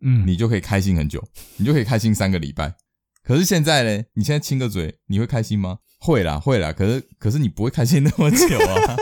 [0.00, 1.22] 嗯，你就可以开心很久，
[1.56, 2.74] 你就可以开心三个礼拜。
[3.22, 5.78] 可是现在呢，你现在亲个嘴，你会开心吗？
[5.98, 6.72] 会啦，会啦。
[6.72, 8.96] 可是，可是你不会开心那么久啊。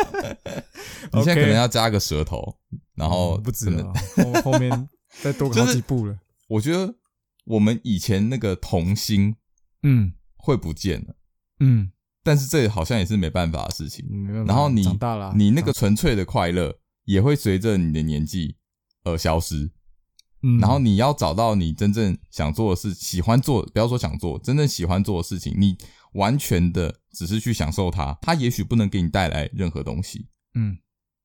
[1.12, 2.56] 你现在可能要加个舌头，
[2.94, 4.88] 然后不止了，后后面
[5.22, 6.16] 再多个好几步了。
[6.48, 6.94] 我觉得
[7.44, 9.36] 我们以前那个童心，
[9.82, 10.12] 嗯，
[10.44, 11.16] 会不见了，
[11.60, 11.90] 嗯，
[12.22, 14.04] 但是这好像也是没办法的事情。
[14.44, 18.56] 然后你长大了，你那个纯粹的快乐也会随着你的年纪
[19.04, 19.70] 而消失。
[20.42, 25.74] 嗯，然后你要找到你真正想做的事，喜欢做，不要说想做，真正喜欢做的事情，你
[26.12, 30.76] 完全的只是去享受它，它也许不能给你带来任何东西，嗯，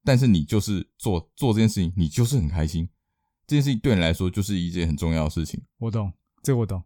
[0.05, 2.87] 但是你就是做做这件事情，你就是很开心，
[3.45, 5.61] 这件事情对你来说就是一件很重要的事情。
[5.79, 6.81] 我懂，这个我懂，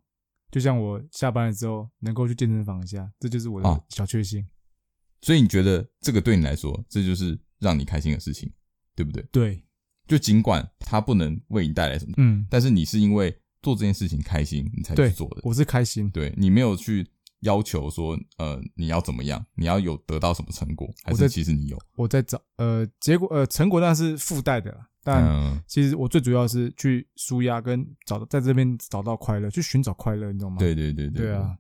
[0.54, 4.40] 就像我下班了之后能够去健身房一下，这就是我的小确幸。
[4.42, 4.46] 啊，
[5.24, 8.54] 所以你觉得这个对你来说，这就是让你开心的事情，
[8.96, 9.24] 对不对？
[9.32, 9.64] 对。
[10.06, 15.42] 就尽管它不能为你带来什么，嗯，但是你是因为做这件事情开心，你才去做的。
[15.44, 17.08] 我是开心，对，你没有去
[17.40, 21.80] 要求说，呃，你要怎么样，你要有得到什么成果，还是其实你有？
[21.96, 30.58] 我在找，呃，结果，呃，成果那是附带的，但其实我最主要是去舒压跟找到在这边找到快乐，去寻找快乐，你懂吗？
[30.58, 31.58] 对对对对，对啊，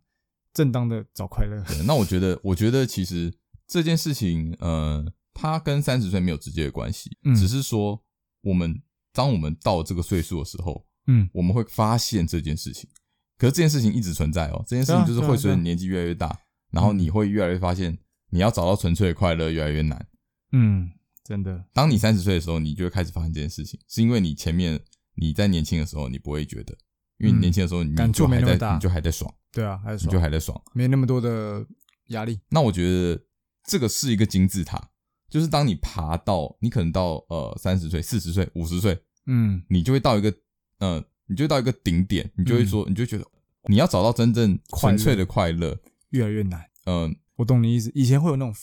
[0.53, 1.63] 正当的找快乐。
[1.85, 3.33] 那我觉得，我觉得其实
[3.67, 8.03] 这件事情，呃，它跟三十岁没有直接的关系，嗯，只是说。
[8.45, 8.81] 我们
[9.13, 12.89] 当我们到这个岁数的时候，嗯，我们会发现这件事情。
[13.37, 16.37] 可是这件事情一直存在哦，这件事情就是会随着你年纪越来越大，
[16.71, 17.97] 然后你会越来越发现，
[18.31, 20.07] 你要找到纯粹的快乐越来越难。
[20.51, 20.91] 嗯，
[21.24, 21.65] 真的。
[21.74, 24.80] 当你三十岁的时候，你就会开始发现这件事情，是因为你前面
[25.15, 26.76] 你在年轻的时候你不会觉得，
[27.17, 29.34] 因为你年轻的时候你就还在，你就还在爽。
[29.51, 31.65] 对啊，还在爽，你就还在爽，没那么多的
[32.07, 32.39] 压力。
[32.49, 33.24] 那我觉得
[33.65, 34.89] 这个是一个金字塔。
[35.30, 38.95] 就是当你爬到，你可能到呃三十岁、四十岁、五十岁，
[39.26, 40.32] 嗯，你就会到一个，
[40.78, 43.26] 呃，你就会到一个顶点，你就会说，嗯、你就觉得
[43.67, 45.76] 你要找到真正纯粹的快乐
[46.11, 46.61] 越来越难。
[46.86, 47.91] 嗯、呃，我懂你意思。
[47.95, 48.53] 以前会有那种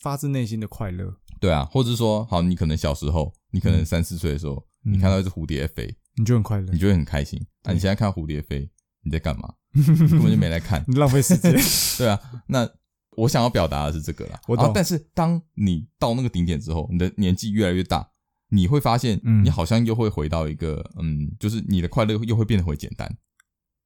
[0.00, 7.40] 发自内心的快乐，对啊，或者是说，好，你可能小时候，你可能三四岁的时候，嗯、你看到一只蝴蝶飞，你就很快乐，你就会很开心。
[7.64, 8.70] 那、啊、你现在看蝴蝶飞，
[9.02, 9.54] 你在干嘛？
[9.72, 11.52] 你根本就没来看，你浪费时间。
[11.98, 12.68] 对啊，那。
[13.16, 14.70] 我想要表达的是这个啦，我懂。
[14.74, 18.06] 但是当你到那个顶点之后，你的年纪越来越大，
[18.50, 23.10] 你会发现，你好像又会回到一个，嗯，嗯，就是你的快乐又会变得会简单。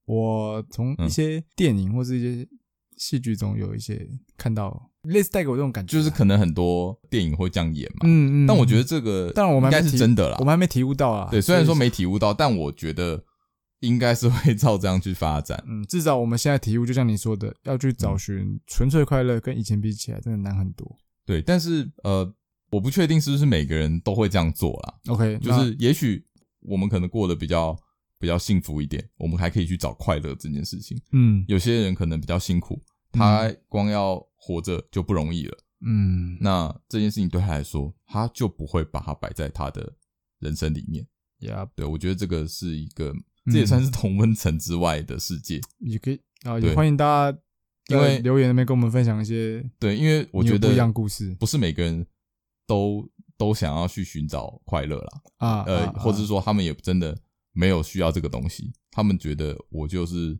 [0.06, 2.48] 我从一些电影或是一些
[2.96, 4.04] 戏剧中有一些
[4.36, 8.00] 看到，类似带给我这种感觉，就是可能很多电影会这样演嘛。
[8.04, 8.46] 嗯嗯。
[8.46, 11.28] 但我觉得这个，当然我们应该是真的啦，我们还没体悟到啊。
[11.30, 13.24] 对，虽然说没体悟到，但我觉得。
[13.80, 20.98] 应该是会照这样去发展，嗯，至少我们现在体悟，就像你说的，要去找寻纯粹快乐，跟以前比起来，真的难很多。
[21.24, 22.30] 对，但是呃，
[22.70, 24.94] 我不确定是不是每个人都会这样做啦。
[25.06, 26.22] OK，就是也许
[26.60, 27.74] 我们可能过得比较
[28.18, 31.00] 比较幸福一点，我们还可以去找快乐这件事情。
[31.12, 32.78] 嗯，有些人可能比较辛苦，
[33.12, 35.58] 他光要活着就不容易了。
[35.80, 39.94] 嗯，那这件事情对他来说，他就不会把它摆在他的
[40.38, 41.06] 人生里面。
[41.40, 43.14] Yeah，对，我觉得这个是一个。
[43.46, 47.38] 这也算是同温层之外的世界，也可以啊，也欢迎大家
[47.88, 52.06] 因为留言那边跟我们分享一些对，因为我觉得不一样故事，不是每个人
[52.66, 55.22] 都都想要去寻找快乐啦。
[55.38, 57.16] 啊，呃，或者是说他们也真的
[57.52, 60.38] 没有需要这个东西，他们觉得我就是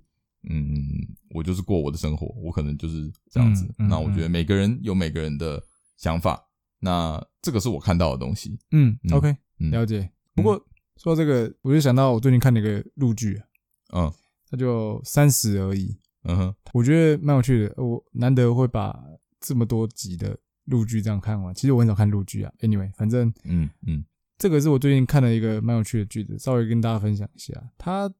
[0.49, 3.69] 嗯，我就是过我的生活，我可能就是这样子。
[3.77, 5.63] 那我觉得每个人有每个人的
[5.97, 6.43] 想法，
[6.79, 8.59] 那这个是我看到的东西。
[8.71, 10.11] 嗯，OK，了解。
[10.35, 10.65] 不过。
[10.97, 13.41] 说到这个，我就想到我最近看了一个陆剧，
[13.95, 14.13] 嗯，
[14.51, 17.83] 它就三十而已，嗯哼，我觉得蛮有趣的。
[17.83, 18.95] 我难得会把
[19.41, 21.55] 这么多集的陆剧这样看完。
[21.55, 22.53] 其实我很少看陆剧啊。
[22.61, 24.05] Anyway，反正，嗯嗯，
[24.37, 27.55] 这个是我最近看了一个蛮有趣的剧子，稍微跟大家分享一下。
[27.79, 28.13] 它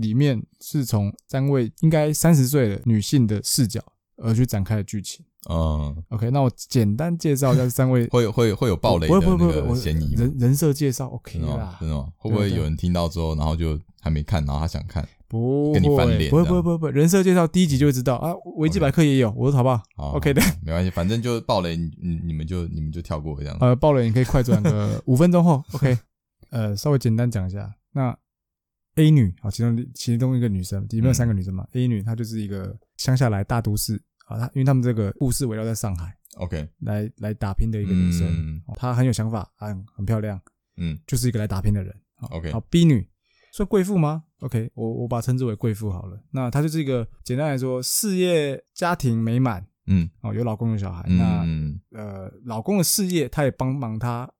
[0.00, 3.80] 里面是从三位应该三十岁的女性的视角
[4.16, 5.24] 而去展开的剧情。
[5.48, 12.08] 嗯，OK，那我简单介绍一下这三位，会会会有暴雷的那个嫌疑，人人设介绍 OK 啦，真的吗？
[12.18, 16.30] 会不会有人听到之后，然后就还没看，然后他想看，不跟你翻脸？
[16.30, 19.82] 不会不会不会不会，人设介绍第一集就会知道啊，维基百科也有，我说好不好
[20.16, 23.56] ？OK 的， 没关系，反正就暴雷，你你们就你们就跳过这样。
[23.60, 25.96] 呃，暴雷你可以快转个五分钟后，OK，
[26.50, 28.14] 呃，稍微简单讲一下，那
[28.96, 34.00] A 女啊，其中其中一个女生，里面有三个女生嘛，A 女她就是一个乡下来大都市。
[34.26, 40.40] 啊，她因为他们这个故事围绕在上海，OK，来来打拼的一个女生，嗯、她很有想法，很很漂亮，
[40.76, 41.92] 嗯，就是一个来打拼的人
[42.30, 42.52] ，OK。
[42.52, 43.08] 好，B 女
[43.52, 46.22] 算贵妇吗？OK，我我把称之为贵妇好了。
[46.30, 54.30] 那她就是一个简单来说，事业家庭美满，嗯，哦，有老公有小孩，嗯、那呃，老公的事业她也帮忙她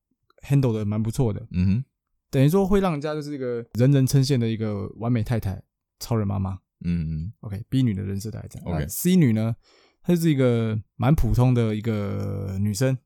[0.47, 1.85] handle 的蛮不错的，嗯哼，
[2.31, 5.61] 等于说会让人家就是一个人人称羡的一个完美太太，
[5.99, 6.59] 超人妈妈。
[6.83, 8.69] 嗯嗯，OK，B 女的人设大概这样。
[8.69, 9.55] OK，C 女呢，
[10.03, 12.97] 她就是一个蛮普通的一个女生，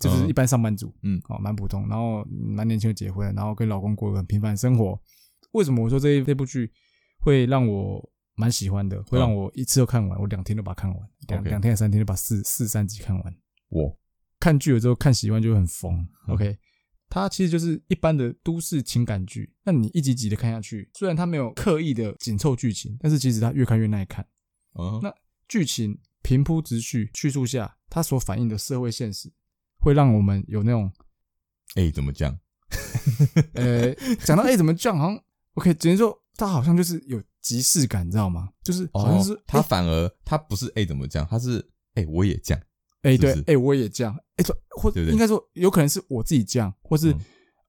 [0.00, 5.00] 就是一般上班族，嗯，哦，蛮普通，然后蛮年轻就结婚，然后跟老公过个很平凡的生活。
[5.52, 6.68] 为什么我说这一这部剧
[7.20, 13.36] 会让我蛮喜欢的，会让我一次都看完，我两天都把它看完，两两天三天就把四四三集看完。
[13.68, 13.96] 我
[14.40, 16.58] 看剧了之后看习惯就会很疯，OK。
[17.14, 24.26] 它其实就是一般的都市情感剧，那你一集集的看下去，虽然它没有刻意的紧凑剧情，但是其实它越看越耐看。
[24.76, 25.14] 嗯，那
[25.46, 29.30] 剧情平铺直叙叙述下，它所反映的社会现实，
[29.78, 30.90] 会让我们有那种，
[31.76, 32.36] 哎，怎么讲？
[33.54, 33.94] 呃，
[34.24, 34.98] 讲到哎，怎么讲？
[34.98, 35.20] 好像
[35.52, 38.48] OK，只能说它好像就是有即视感，你知道吗？
[38.64, 41.24] 就是好像是它反而它不是哎，怎么讲？
[41.30, 42.60] 它是哎，我也这样。
[43.02, 47.12] 哎、欸，对，哎、欸，我也这样，哎、欸，或者应该说，有可能是我自己这样，或是、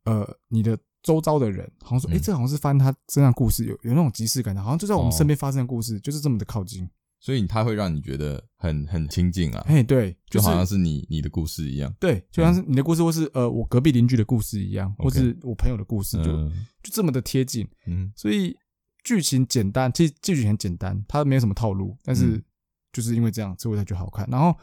[0.06, 6.90] 嗯、呃，你的周遭的人，好像说，哎、欸，这好像是发生他身上故事，有有那种即视感的，好像就在我们身边发生的故事，哦、就是这么的靠近，
[7.20, 16.52] 所以他会让你觉得很很亲近啊，哎，对，就好像是你你的故事一样，对，就像是你的故事，或是呃，我隔壁邻居的故事一样，或是我朋友的故事，就、嗯、
[16.82, 18.56] 就这么的贴近，嗯，所以
[19.04, 22.44] 剧情简单，其实剧情很简单，它没有什么套路，但是
[22.92, 24.58] 就是因为这样，所以才觉得好看，然后。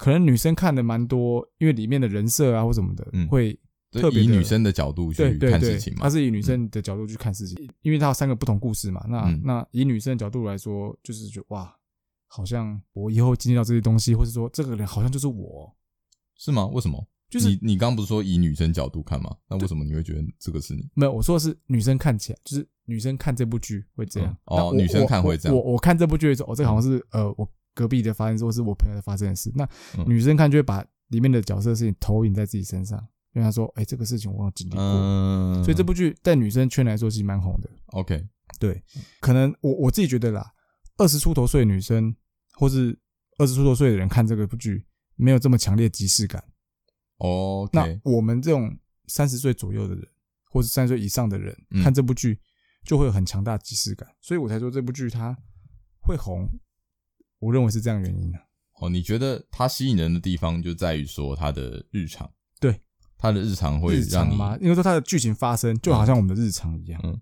[0.00, 3.52] 可能女生看的蛮多，因为里面的人设啊或什么的，嗯、会
[3.92, 6.04] 特别以女生的角度去看事情嘛。
[6.04, 9.04] 她是以女生的角度去看事情，嗯、因为她有三个不同故事嘛。
[9.10, 11.70] 那、嗯、那以女生的角度来说，就是觉得哇，
[12.28, 15.70] 好像我以后经历到这些东西，或是说这个人好像就是我，
[16.38, 16.66] 是吗？
[16.68, 17.06] 为什么？
[17.28, 19.36] 就是你你刚刚不是说以女生角度看吗？
[19.50, 20.88] 那为什么你会觉得这个是你？
[20.94, 24.34] 没有，我说的是女生看起来，就是女生看这部剧会这样。
[24.46, 25.54] 嗯、哦，女生看会这样。
[25.54, 27.46] 我我，我看这部剧的时候，哦，这个好像是、嗯、呃我。
[27.74, 29.68] 隔壁的发生，或是我朋友的发生的事，那
[30.06, 32.98] 女生看就会把里面的角色的事情投影在自己身上，
[33.32, 34.82] 因为她说：“哎、欸，这个事情我有经历过。
[34.82, 37.70] 嗯”所以这部剧在女生圈来说其实蛮红的。
[37.86, 38.26] OK，
[38.58, 38.82] 对，
[39.20, 40.52] 可能我我自己觉得啦，
[40.98, 42.14] 二十出头岁的女生，
[42.54, 42.98] 或是
[43.38, 46.42] 二十出头岁的人看这个部剧，没有这么强烈即视感。
[47.18, 50.06] 哦，okay、那我们这种三十岁左右的人，
[50.50, 52.38] 或是三十岁以上的人，看这部剧
[52.84, 55.36] 就会有很强大即视感，所以我才说这部剧它
[56.00, 56.48] 会红。
[57.40, 58.38] 我认为是这样原因的。
[58.80, 62.80] 哦，你觉得它吸引人的地方就在于说它的日常，对，
[63.18, 64.56] 它的日常会让你吗？
[64.58, 67.20] 因为说它的剧情发生就好像我们的日常一样，嗯，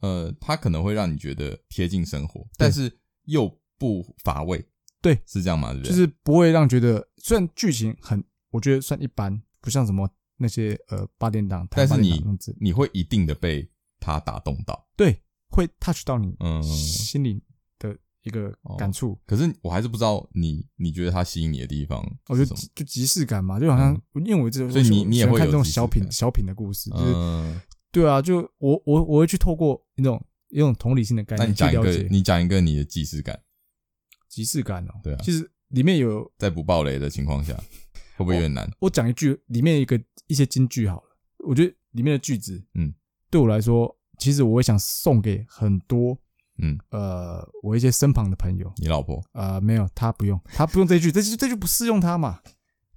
[0.00, 2.92] 呃，它可能会让你觉得贴近生活，但是
[3.24, 3.48] 又
[3.78, 4.62] 不乏味，
[5.00, 5.72] 对，是这样吗？
[5.72, 5.90] 对不对？
[5.90, 10.06] 就是不会让觉得，虽然剧情很，我觉得算一般，不像什么
[10.36, 12.22] 那些呃八点档，但是你
[12.60, 13.66] 你会一定的被
[13.98, 17.42] 它打动到，对，会 touch 到你嗯心里。
[18.22, 27.60] 一个感触、哦，可是我还是不知道你你觉得它吸引你的地方，我觉得就即视感嘛，就好像、嗯、因为我这种，所以你你也会看这种小品小品的故事，就是、嗯、
[27.90, 32.06] 对啊，就我我我会去透过那种一种同理心的概念去了解。
[32.10, 33.40] 你讲一个你的即视感，
[34.28, 37.54] 即视感哦，对啊，其实里面有在不爆雷的情况下，
[38.16, 38.70] 会不会有点难？
[38.80, 41.16] 我讲一句里面一个一些金句好了，
[41.46, 42.92] 我觉得里面的句子，嗯，
[43.30, 46.18] 对我来说，其实我会想送给很多。
[46.62, 49.22] 嗯，呃，我一些身旁的朋友，你老婆？
[49.32, 52.40] 呃，没有，他不用， 他不用这句，这句这句不适用他嘛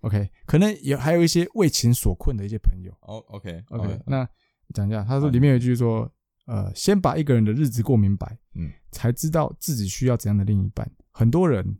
[0.01, 2.91] ？OK，可能也还有一些为情所困的一些朋友。
[3.01, 4.27] 哦，OK，OK，那
[4.73, 6.11] 讲一下，他说里面有一句说，
[6.45, 10.89] 呃，先把一个人的日子过明白，嗯，才知道自己需要怎样的另一半。
[11.11, 11.77] 很多人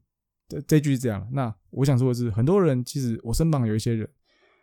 [0.48, 4.10] 这这句是这样，那我想说的是，很多人其实我身旁有一些人，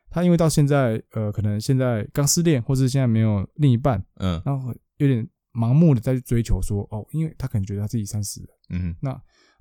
[0.08, 5.28] 他因为到现在，呃，可能现在刚失恋，或是现在没有另一半，嗯，然后有点。
[5.52, 9.10] 盲目的再去追求说哦，因为他可能觉得他自己三十了，嗯，那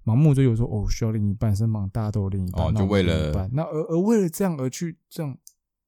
[0.06, 5.38] 盲目追求说哦，需要另一半，身旁大家都有另一半，哦，就为了那而而为了这样而去这样，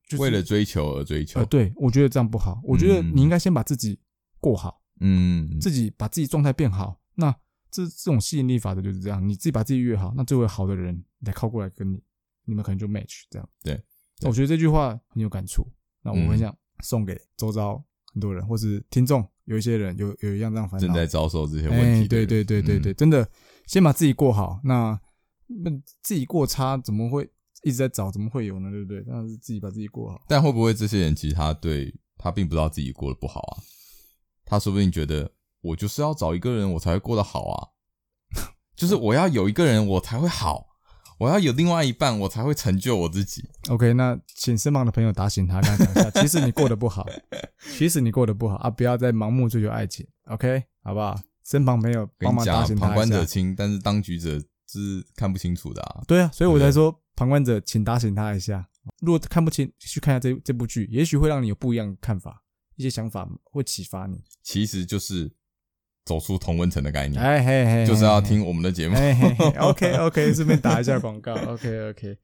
[0.07, 3.99] 就是为了追求而追求，呃，对，我觉得这样不好，我觉得你应该先把自己
[4.39, 7.31] 过好，嗯，自己把自己状态变好，那
[7.69, 12.03] 这这种吸引力法则就是这样，你自己把自己越好，那最会好的人来靠过来跟你，
[12.45, 13.81] 你们可能就 match 这样，对，
[14.23, 15.65] 我觉得这句话很有感触，
[16.03, 17.81] 那我很想送给周遭
[18.13, 19.25] 很多人或是听众。
[19.45, 22.01] 有一些人有有一样这样烦恼，正在遭受这些问题。
[22.01, 23.27] 欸、对对对对对，嗯、真的，
[23.65, 24.61] 先把自己过好。
[24.63, 24.97] 那
[25.47, 25.69] 那
[26.01, 27.29] 自己过差，怎么会
[27.63, 28.09] 一直在找？
[28.09, 28.71] 怎么会有呢？
[28.71, 29.03] 对不对？
[29.07, 30.21] 那是自己把自己过好。
[30.27, 33.57] 但会不会这些人其实他对他并不知道自己过得不好啊？
[34.45, 35.29] 他说不定觉得
[35.61, 37.67] 我就是要找一个人，我才会过得好啊。
[38.77, 40.67] 就是我要有一个人，我才会好。
[41.21, 43.47] 我要有另外一半，我才会成就我自己。
[43.69, 47.07] OK，那请身旁的朋友打醒他，跟他讲一下，其实你过得不好，
[47.77, 48.71] 其实你过得不好啊！
[48.71, 51.15] 不要再盲目追求爱情，OK，好不好？
[51.45, 52.87] 身旁朋友帮忙打醒他。
[52.87, 56.01] 旁观者清，但是当局者是看不清楚的啊。
[56.07, 58.67] 对啊，所以我才说旁观者，请打醒他一下。
[59.01, 62.41] 如果看不清，去看一下这这部剧，也许会让你有不一样的看法，
[62.77, 64.23] 一些想法会启发你。
[64.41, 65.31] 其实就是。
[66.03, 68.95] 走出同温层的概念，哎嘿嘿，就是要听我们的节目。
[68.95, 71.33] 嘿嘿嘿 OK OK，顺便打一下广告。
[71.53, 72.17] OK OK，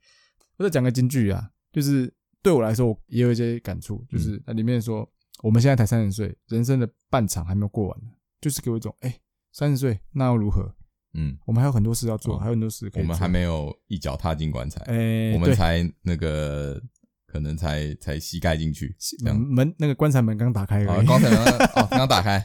[0.57, 2.11] 我再讲个金句啊，就是
[2.41, 5.07] 对我来说，我也有一些感触，就是那里面说，
[5.43, 8.09] 我们现在才三十岁，人生的半场还没有过完呢，
[8.41, 9.15] 就是给我一种，哎，
[9.53, 10.73] 三十岁那又如何？
[11.13, 13.01] 嗯，我们还有很多事要做，还有很多事可以做。
[13.01, 16.81] 我们还没有一脚踏进棺材，哎，我们才那个
[17.25, 21.37] 可能才才膝盖进去，门那个棺材门刚打开，棺材门
[21.75, 22.43] 哦刚打开。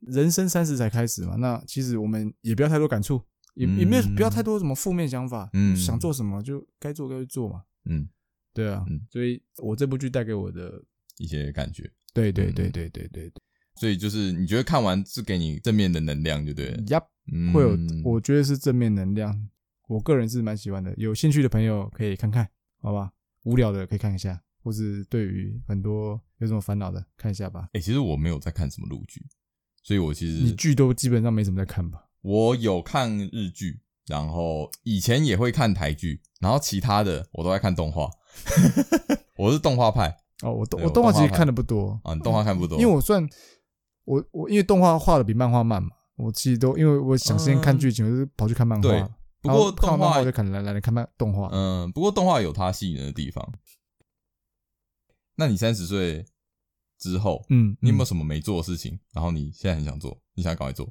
[0.00, 3.22] 人生三十才开始嘛，那其实我们也不要太多感触，
[3.54, 8.06] 也也没有不要太多什么负面想法，嗯，想做什么就该做该做嘛，嗯，
[8.52, 10.82] 对啊，所以我这部剧带给我的
[11.16, 13.32] 一些感觉，对对对对对对，
[13.76, 17.00] 所以就是你觉得看完是给你正面的能量，就对了，呀，
[17.52, 19.48] 会有，我觉得是正面能量，
[19.88, 22.46] 我个人是蛮喜欢的，有兴趣的朋友可以看看，
[22.82, 23.10] 好吧，
[23.44, 27.68] 无聊的可以看一下，或是对于很多有什么烦恼的看一下吧。
[27.72, 29.24] 哎，其实我没有在看什么陆剧。
[29.82, 32.06] 所以我其实你剧都基本上没什么在看吧？
[32.22, 38.08] 我有看日剧，然后以前也会看台剧，然后其他的我都在看动画。
[39.36, 43.28] 我是动画派哦，我动我动画其实看的不多啊，你动画看不多，因为我算
[44.04, 49.10] 我我因为动画画的比漫画慢嘛，我其实都因为我想先看剧情，我就跑去看漫画。
[49.42, 51.50] 不过动画我就看来来来看漫动画。
[51.52, 53.46] 嗯，不过动画有它吸引人的地方。
[55.36, 56.24] 那你三十岁？
[56.96, 58.98] 之后，嗯，你有没有什么没做的事情？
[59.12, 60.90] 然后你现在很想做，你想赶快做？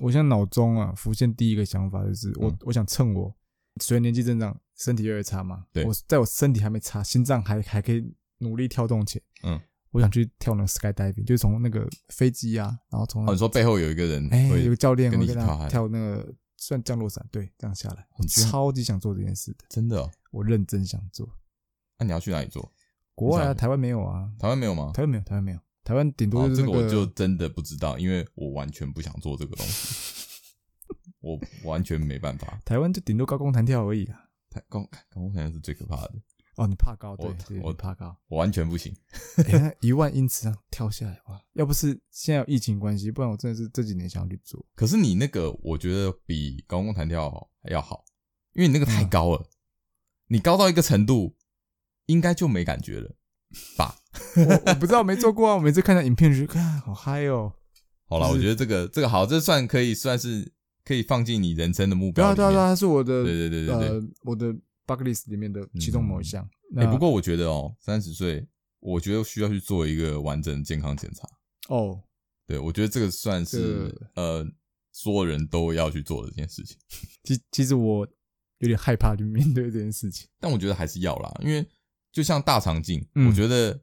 [0.00, 3.32] 我现在脑中啊浮现第一个想法就是，我我想趁我
[3.80, 9.60] 随着年纪增长，身体越来越差嘛，对，我在我身体还没差，心脏还还可以努力跳动前，嗯，
[9.90, 21.28] 我想去跳那个 skydiving，就是从那个飞机啊，然后从你说背后有一个人，哎，有个教练跟你跳跳那个算降落伞，对，这样下来，我超级想做这件事的，真的，我认真想做。
[21.98, 22.72] 那你要去哪里做？
[23.14, 24.90] 国外啊，台湾没有啊，台湾没有吗？
[24.92, 30.40] 台湾没有，台湾没有，台湾顶多就是这个，我就真的不知道，因为我完全不想做这个东西，
[31.20, 32.58] 我完全没办法。
[32.64, 34.18] 台湾就顶多高空弹跳而已啊，
[34.50, 36.14] 台高高空弹跳是最可怕的。
[36.56, 37.16] 哦，你怕高？
[37.16, 38.94] 对，我怕高，我完全不行。
[39.80, 41.40] 一万英尺上跳下来哇！
[41.54, 44.64] 要不是现在有疫情关系，不然我真的是这几年想要去做。
[44.76, 48.04] 可是你那个，我觉得比高空弹跳要好，
[48.52, 49.48] 因为你那个太高了，
[50.28, 51.36] 你高到一个程度。
[52.06, 53.14] 应该就没感觉了
[53.76, 53.96] 吧？
[54.36, 55.54] 我我不知道，没做过啊。
[55.56, 57.52] 我每次看到影片就看，好嗨哦。
[58.06, 60.52] 好了，我觉得这个这个好，这算可以算是
[60.84, 62.24] 可以放进你人生的目标。
[62.26, 64.52] 对啊对啊对啊，它是我的对对对对对，我的
[64.86, 66.48] bucket list 里面的其中某一项。
[66.76, 68.46] 哎，不过我觉得哦，三十岁，
[68.80, 71.26] 我觉得需要去做一个完整的健康检查。
[71.68, 72.00] 哦，
[72.46, 74.46] 对，我觉得这个算是呃，
[74.92, 76.76] 所有人都要去做的一件事情。
[77.24, 78.06] 其其实我
[78.58, 81.66] 有点害怕去面对这件事情，但我觉得还是要啦，因为。
[82.14, 83.82] 就像大肠镜，我觉得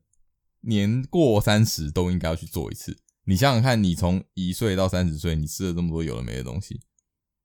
[0.62, 2.98] 年过三十都应该要去做一次。
[3.26, 6.80] 你想想看，你从一岁到三十岁，你吃了这么多有的没的东西，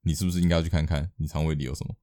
[0.03, 1.97] 你是不是应该要去看看你肠胃里有什么？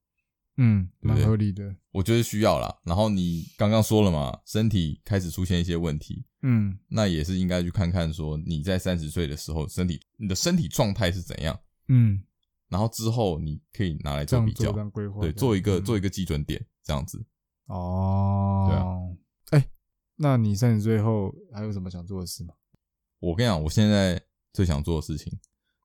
[0.58, 1.74] 嗯，蛮合理的。
[1.92, 2.78] 我觉得需要啦。
[2.84, 11.58] 然后你刚刚说了嘛，身体开始出现一些问题，嗯，那也是应该去看看，说你在三十岁的时候，身体你的身体状态是怎样？
[11.88, 12.22] 嗯，
[12.68, 14.70] 然后之后你可以拿来做比较，
[15.22, 17.24] 对，做一个做一个基准点，这样子。
[17.66, 19.68] 哦，对啊，哎，
[20.16, 22.54] 那你三十岁后还有什么想做的事吗？
[23.20, 24.20] 我跟你讲，我现在
[24.52, 25.32] 最想做的事情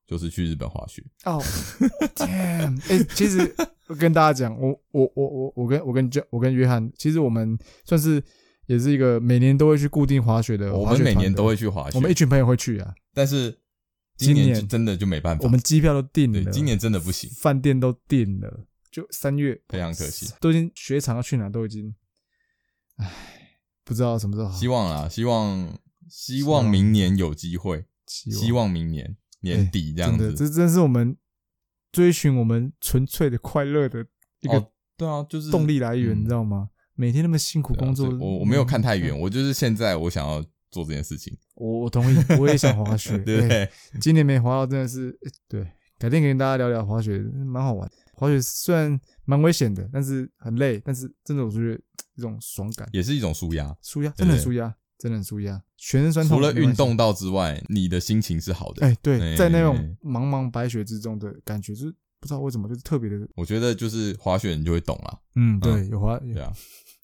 [0.06, 1.02] 就是去日本滑雪。
[1.24, 1.40] 哦，
[2.14, 2.78] damn！
[2.90, 3.54] 哎，其实
[3.86, 8.22] 我跟大家讲，我我我我我跟我跟我跟约翰，其实我们算是
[8.66, 10.76] 也是一个每年都会去固定滑雪的。
[10.76, 12.94] 我们每年都会去滑雪，我们一群朋友会去啊。
[13.14, 13.58] 但是
[14.16, 18.66] 今年真的就没办法，我们机票都订了，今年真的不行，饭店都订了。
[18.90, 21.94] 就三月，非常可惜，都已经雪场要去哪都已经，
[22.96, 23.06] 唉，
[23.84, 24.58] 不知道什么时候好。
[24.58, 25.78] 希望啊，希望
[26.08, 30.34] 希望明年有机会，希望明年年底这样子。
[30.34, 31.16] 这真是我们
[31.92, 34.04] 追寻我们纯粹的快乐的
[34.40, 36.70] 一个，对啊，就是动力来源，你知道吗？
[36.94, 41.34] 每天那么辛苦工作，我我没有看太远，我就是现在我想要做这件事情。
[41.54, 43.70] 我我同意，我也想滑雪， 对不对？
[44.00, 45.16] 今年没滑到，真的是
[45.48, 45.66] 对。
[45.98, 47.90] 改天跟大家聊聊滑雪，蛮好玩。
[48.20, 51.80] 滑雪虽然蛮危险的，但是很累，但是真的我觉得
[52.16, 56.36] 一种爽感，也是一种舒压，舒压，真的很舒压，真的很舒压，全身酸痛。
[56.36, 58.86] 除了运动到之外，你的心情是好的。
[58.86, 63.26] 哎，对，在那种茫茫白雪之中的感觉，就是不知道为什么，就是特别的。
[63.36, 65.18] 我觉得就是滑雪你就会懂了。
[65.36, 66.52] 嗯，对，有滑，对啊，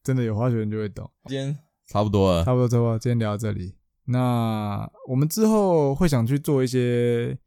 [0.05, 1.11] 真的有滑雪你就会懂。
[1.25, 1.57] 今天
[1.87, 3.75] 差不多了，差不多，差不多，今天聊到这里。
[4.05, 7.39] 那我们之后会想去做一些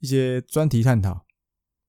[0.00, 1.24] 一些专题探讨。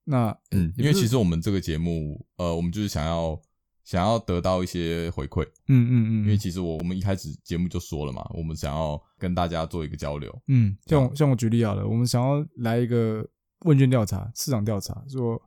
[0.04, 3.40] 那嗯，因为其实我们这个节目，呃，我们就是想要
[3.82, 13.26] 想要得到一些回馈，嗯嗯嗯，因为其实我我们一开始节目就说了嘛，我们想要跟大家做一个交流，嗯，像像我举例好了，我们想要来一个
[13.60, 15.40] 问卷调查、市场调查，说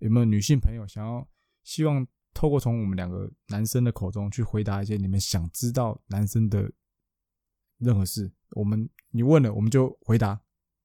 [0.00, 1.26] 有没有女性朋友想要
[1.62, 6.70] 希望透过从我们两个男生的口中去回答一些你们想知道男生的
[7.78, 8.30] 任何事。
[8.52, 10.40] 我们你问了，我们就回答。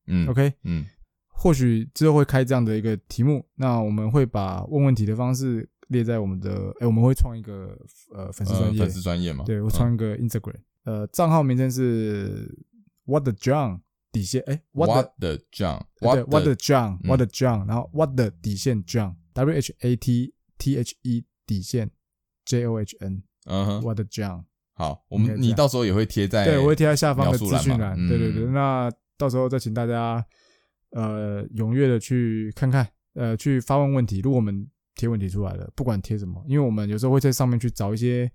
[0.08, 0.86] 嗯，OK，嗯，
[1.38, 7.78] 或许之后会开这样的一个题目，那我们会把问问题的方式列在我们的，哎、欸，我们会创一个
[8.14, 12.50] 呃粉丝专业，粉丝专业嘛，对，我创一个 Instagram，、嗯、呃，账号名称是
[13.06, 13.82] What the John
[14.12, 20.78] 底线，哎、欸、，What the John，对，What the John，What the John，然后 What the 底线 John，W H A T T
[20.78, 21.92] H E 底线
[22.46, 28.92] J O H N，嗯哼，What the John，好，我们你到时候也会贴在，对，我会贴在下方的资讯栏，对对对，那。
[29.18, 30.22] 到时候再请大家，
[30.96, 34.22] 呃，踊跃的去看看，呃，去发问问题。
[34.22, 34.66] 如果我们
[34.96, 38.32] 贴问题出来了，不管贴什么，因为我们有时候会在上面去找一些，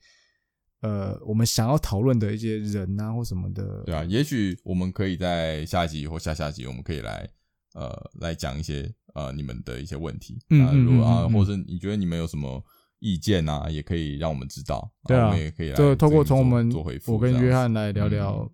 [0.83, 3.83] 呃，我们想要讨论的一些人啊或什么的。
[3.87, 7.27] 对啊，也许我们可以在下一集或下下集，我们可以来，
[7.73, 10.39] 呃，来讲一些呃你们的一些问题。
[10.51, 12.63] 嗯，嗯，如果啊，或者你觉得你们有什么
[12.99, 14.93] 意见啊，也可以让我们知道。
[15.09, 16.71] 对啊，我们也可以来就透过从我们
[17.07, 18.51] 我跟约翰来聊聊，嗯、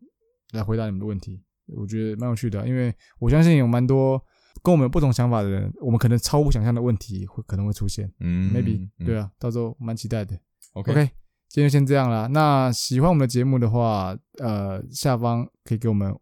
[0.52, 1.42] 来回答你们的问题。
[1.74, 4.22] 我觉得蛮有趣的，因为我相信有蛮多
[4.62, 8.10] 跟我们有不同想法的人，我们可能超乎想象的问题会可能会出现。
[8.20, 10.38] 嗯，maybe，对啊，到时候蛮期待的。
[10.74, 10.92] OK，
[11.48, 12.26] 今天就先这样啦。
[12.26, 16.14] 那喜欢我们的节目的话，呃，下方可以给我们。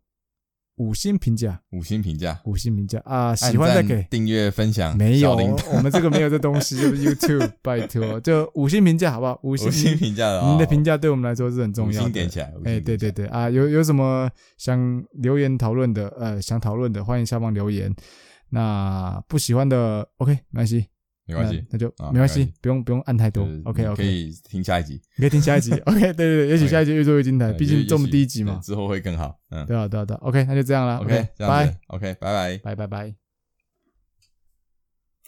[0.77, 3.35] 五星评价，五星评价，五星评价啊！
[3.35, 5.37] 喜欢再给订阅分享，没有，
[5.73, 9.39] 我们这个没有这东西， 就是 YouTube，拜托，就五星评价好不好？
[9.45, 12.01] 五星评价，您的评价对我们来说是很重要的。
[12.01, 17.95] 五星点起来，哎，对对对啊，有有什么想留言讨论的，呃，想讨论的，欢迎下方留言。
[18.51, 20.87] 那不喜欢的，OK，没关系。
[21.27, 23.49] 没关系，那就没关系，不用不用按太多。
[23.65, 25.73] OK OK，可以听下一集，可以听下一集。
[25.73, 29.39] OK，对对对，也许 下一集越做越精彩，毕竟这么第一集嘛，之后会更好。
[29.51, 30.99] 嗯，对啊对啊对啊，OK，那就这样了。
[30.99, 31.77] OK，拜。
[31.89, 33.24] OK，拜拜，拜拜拜。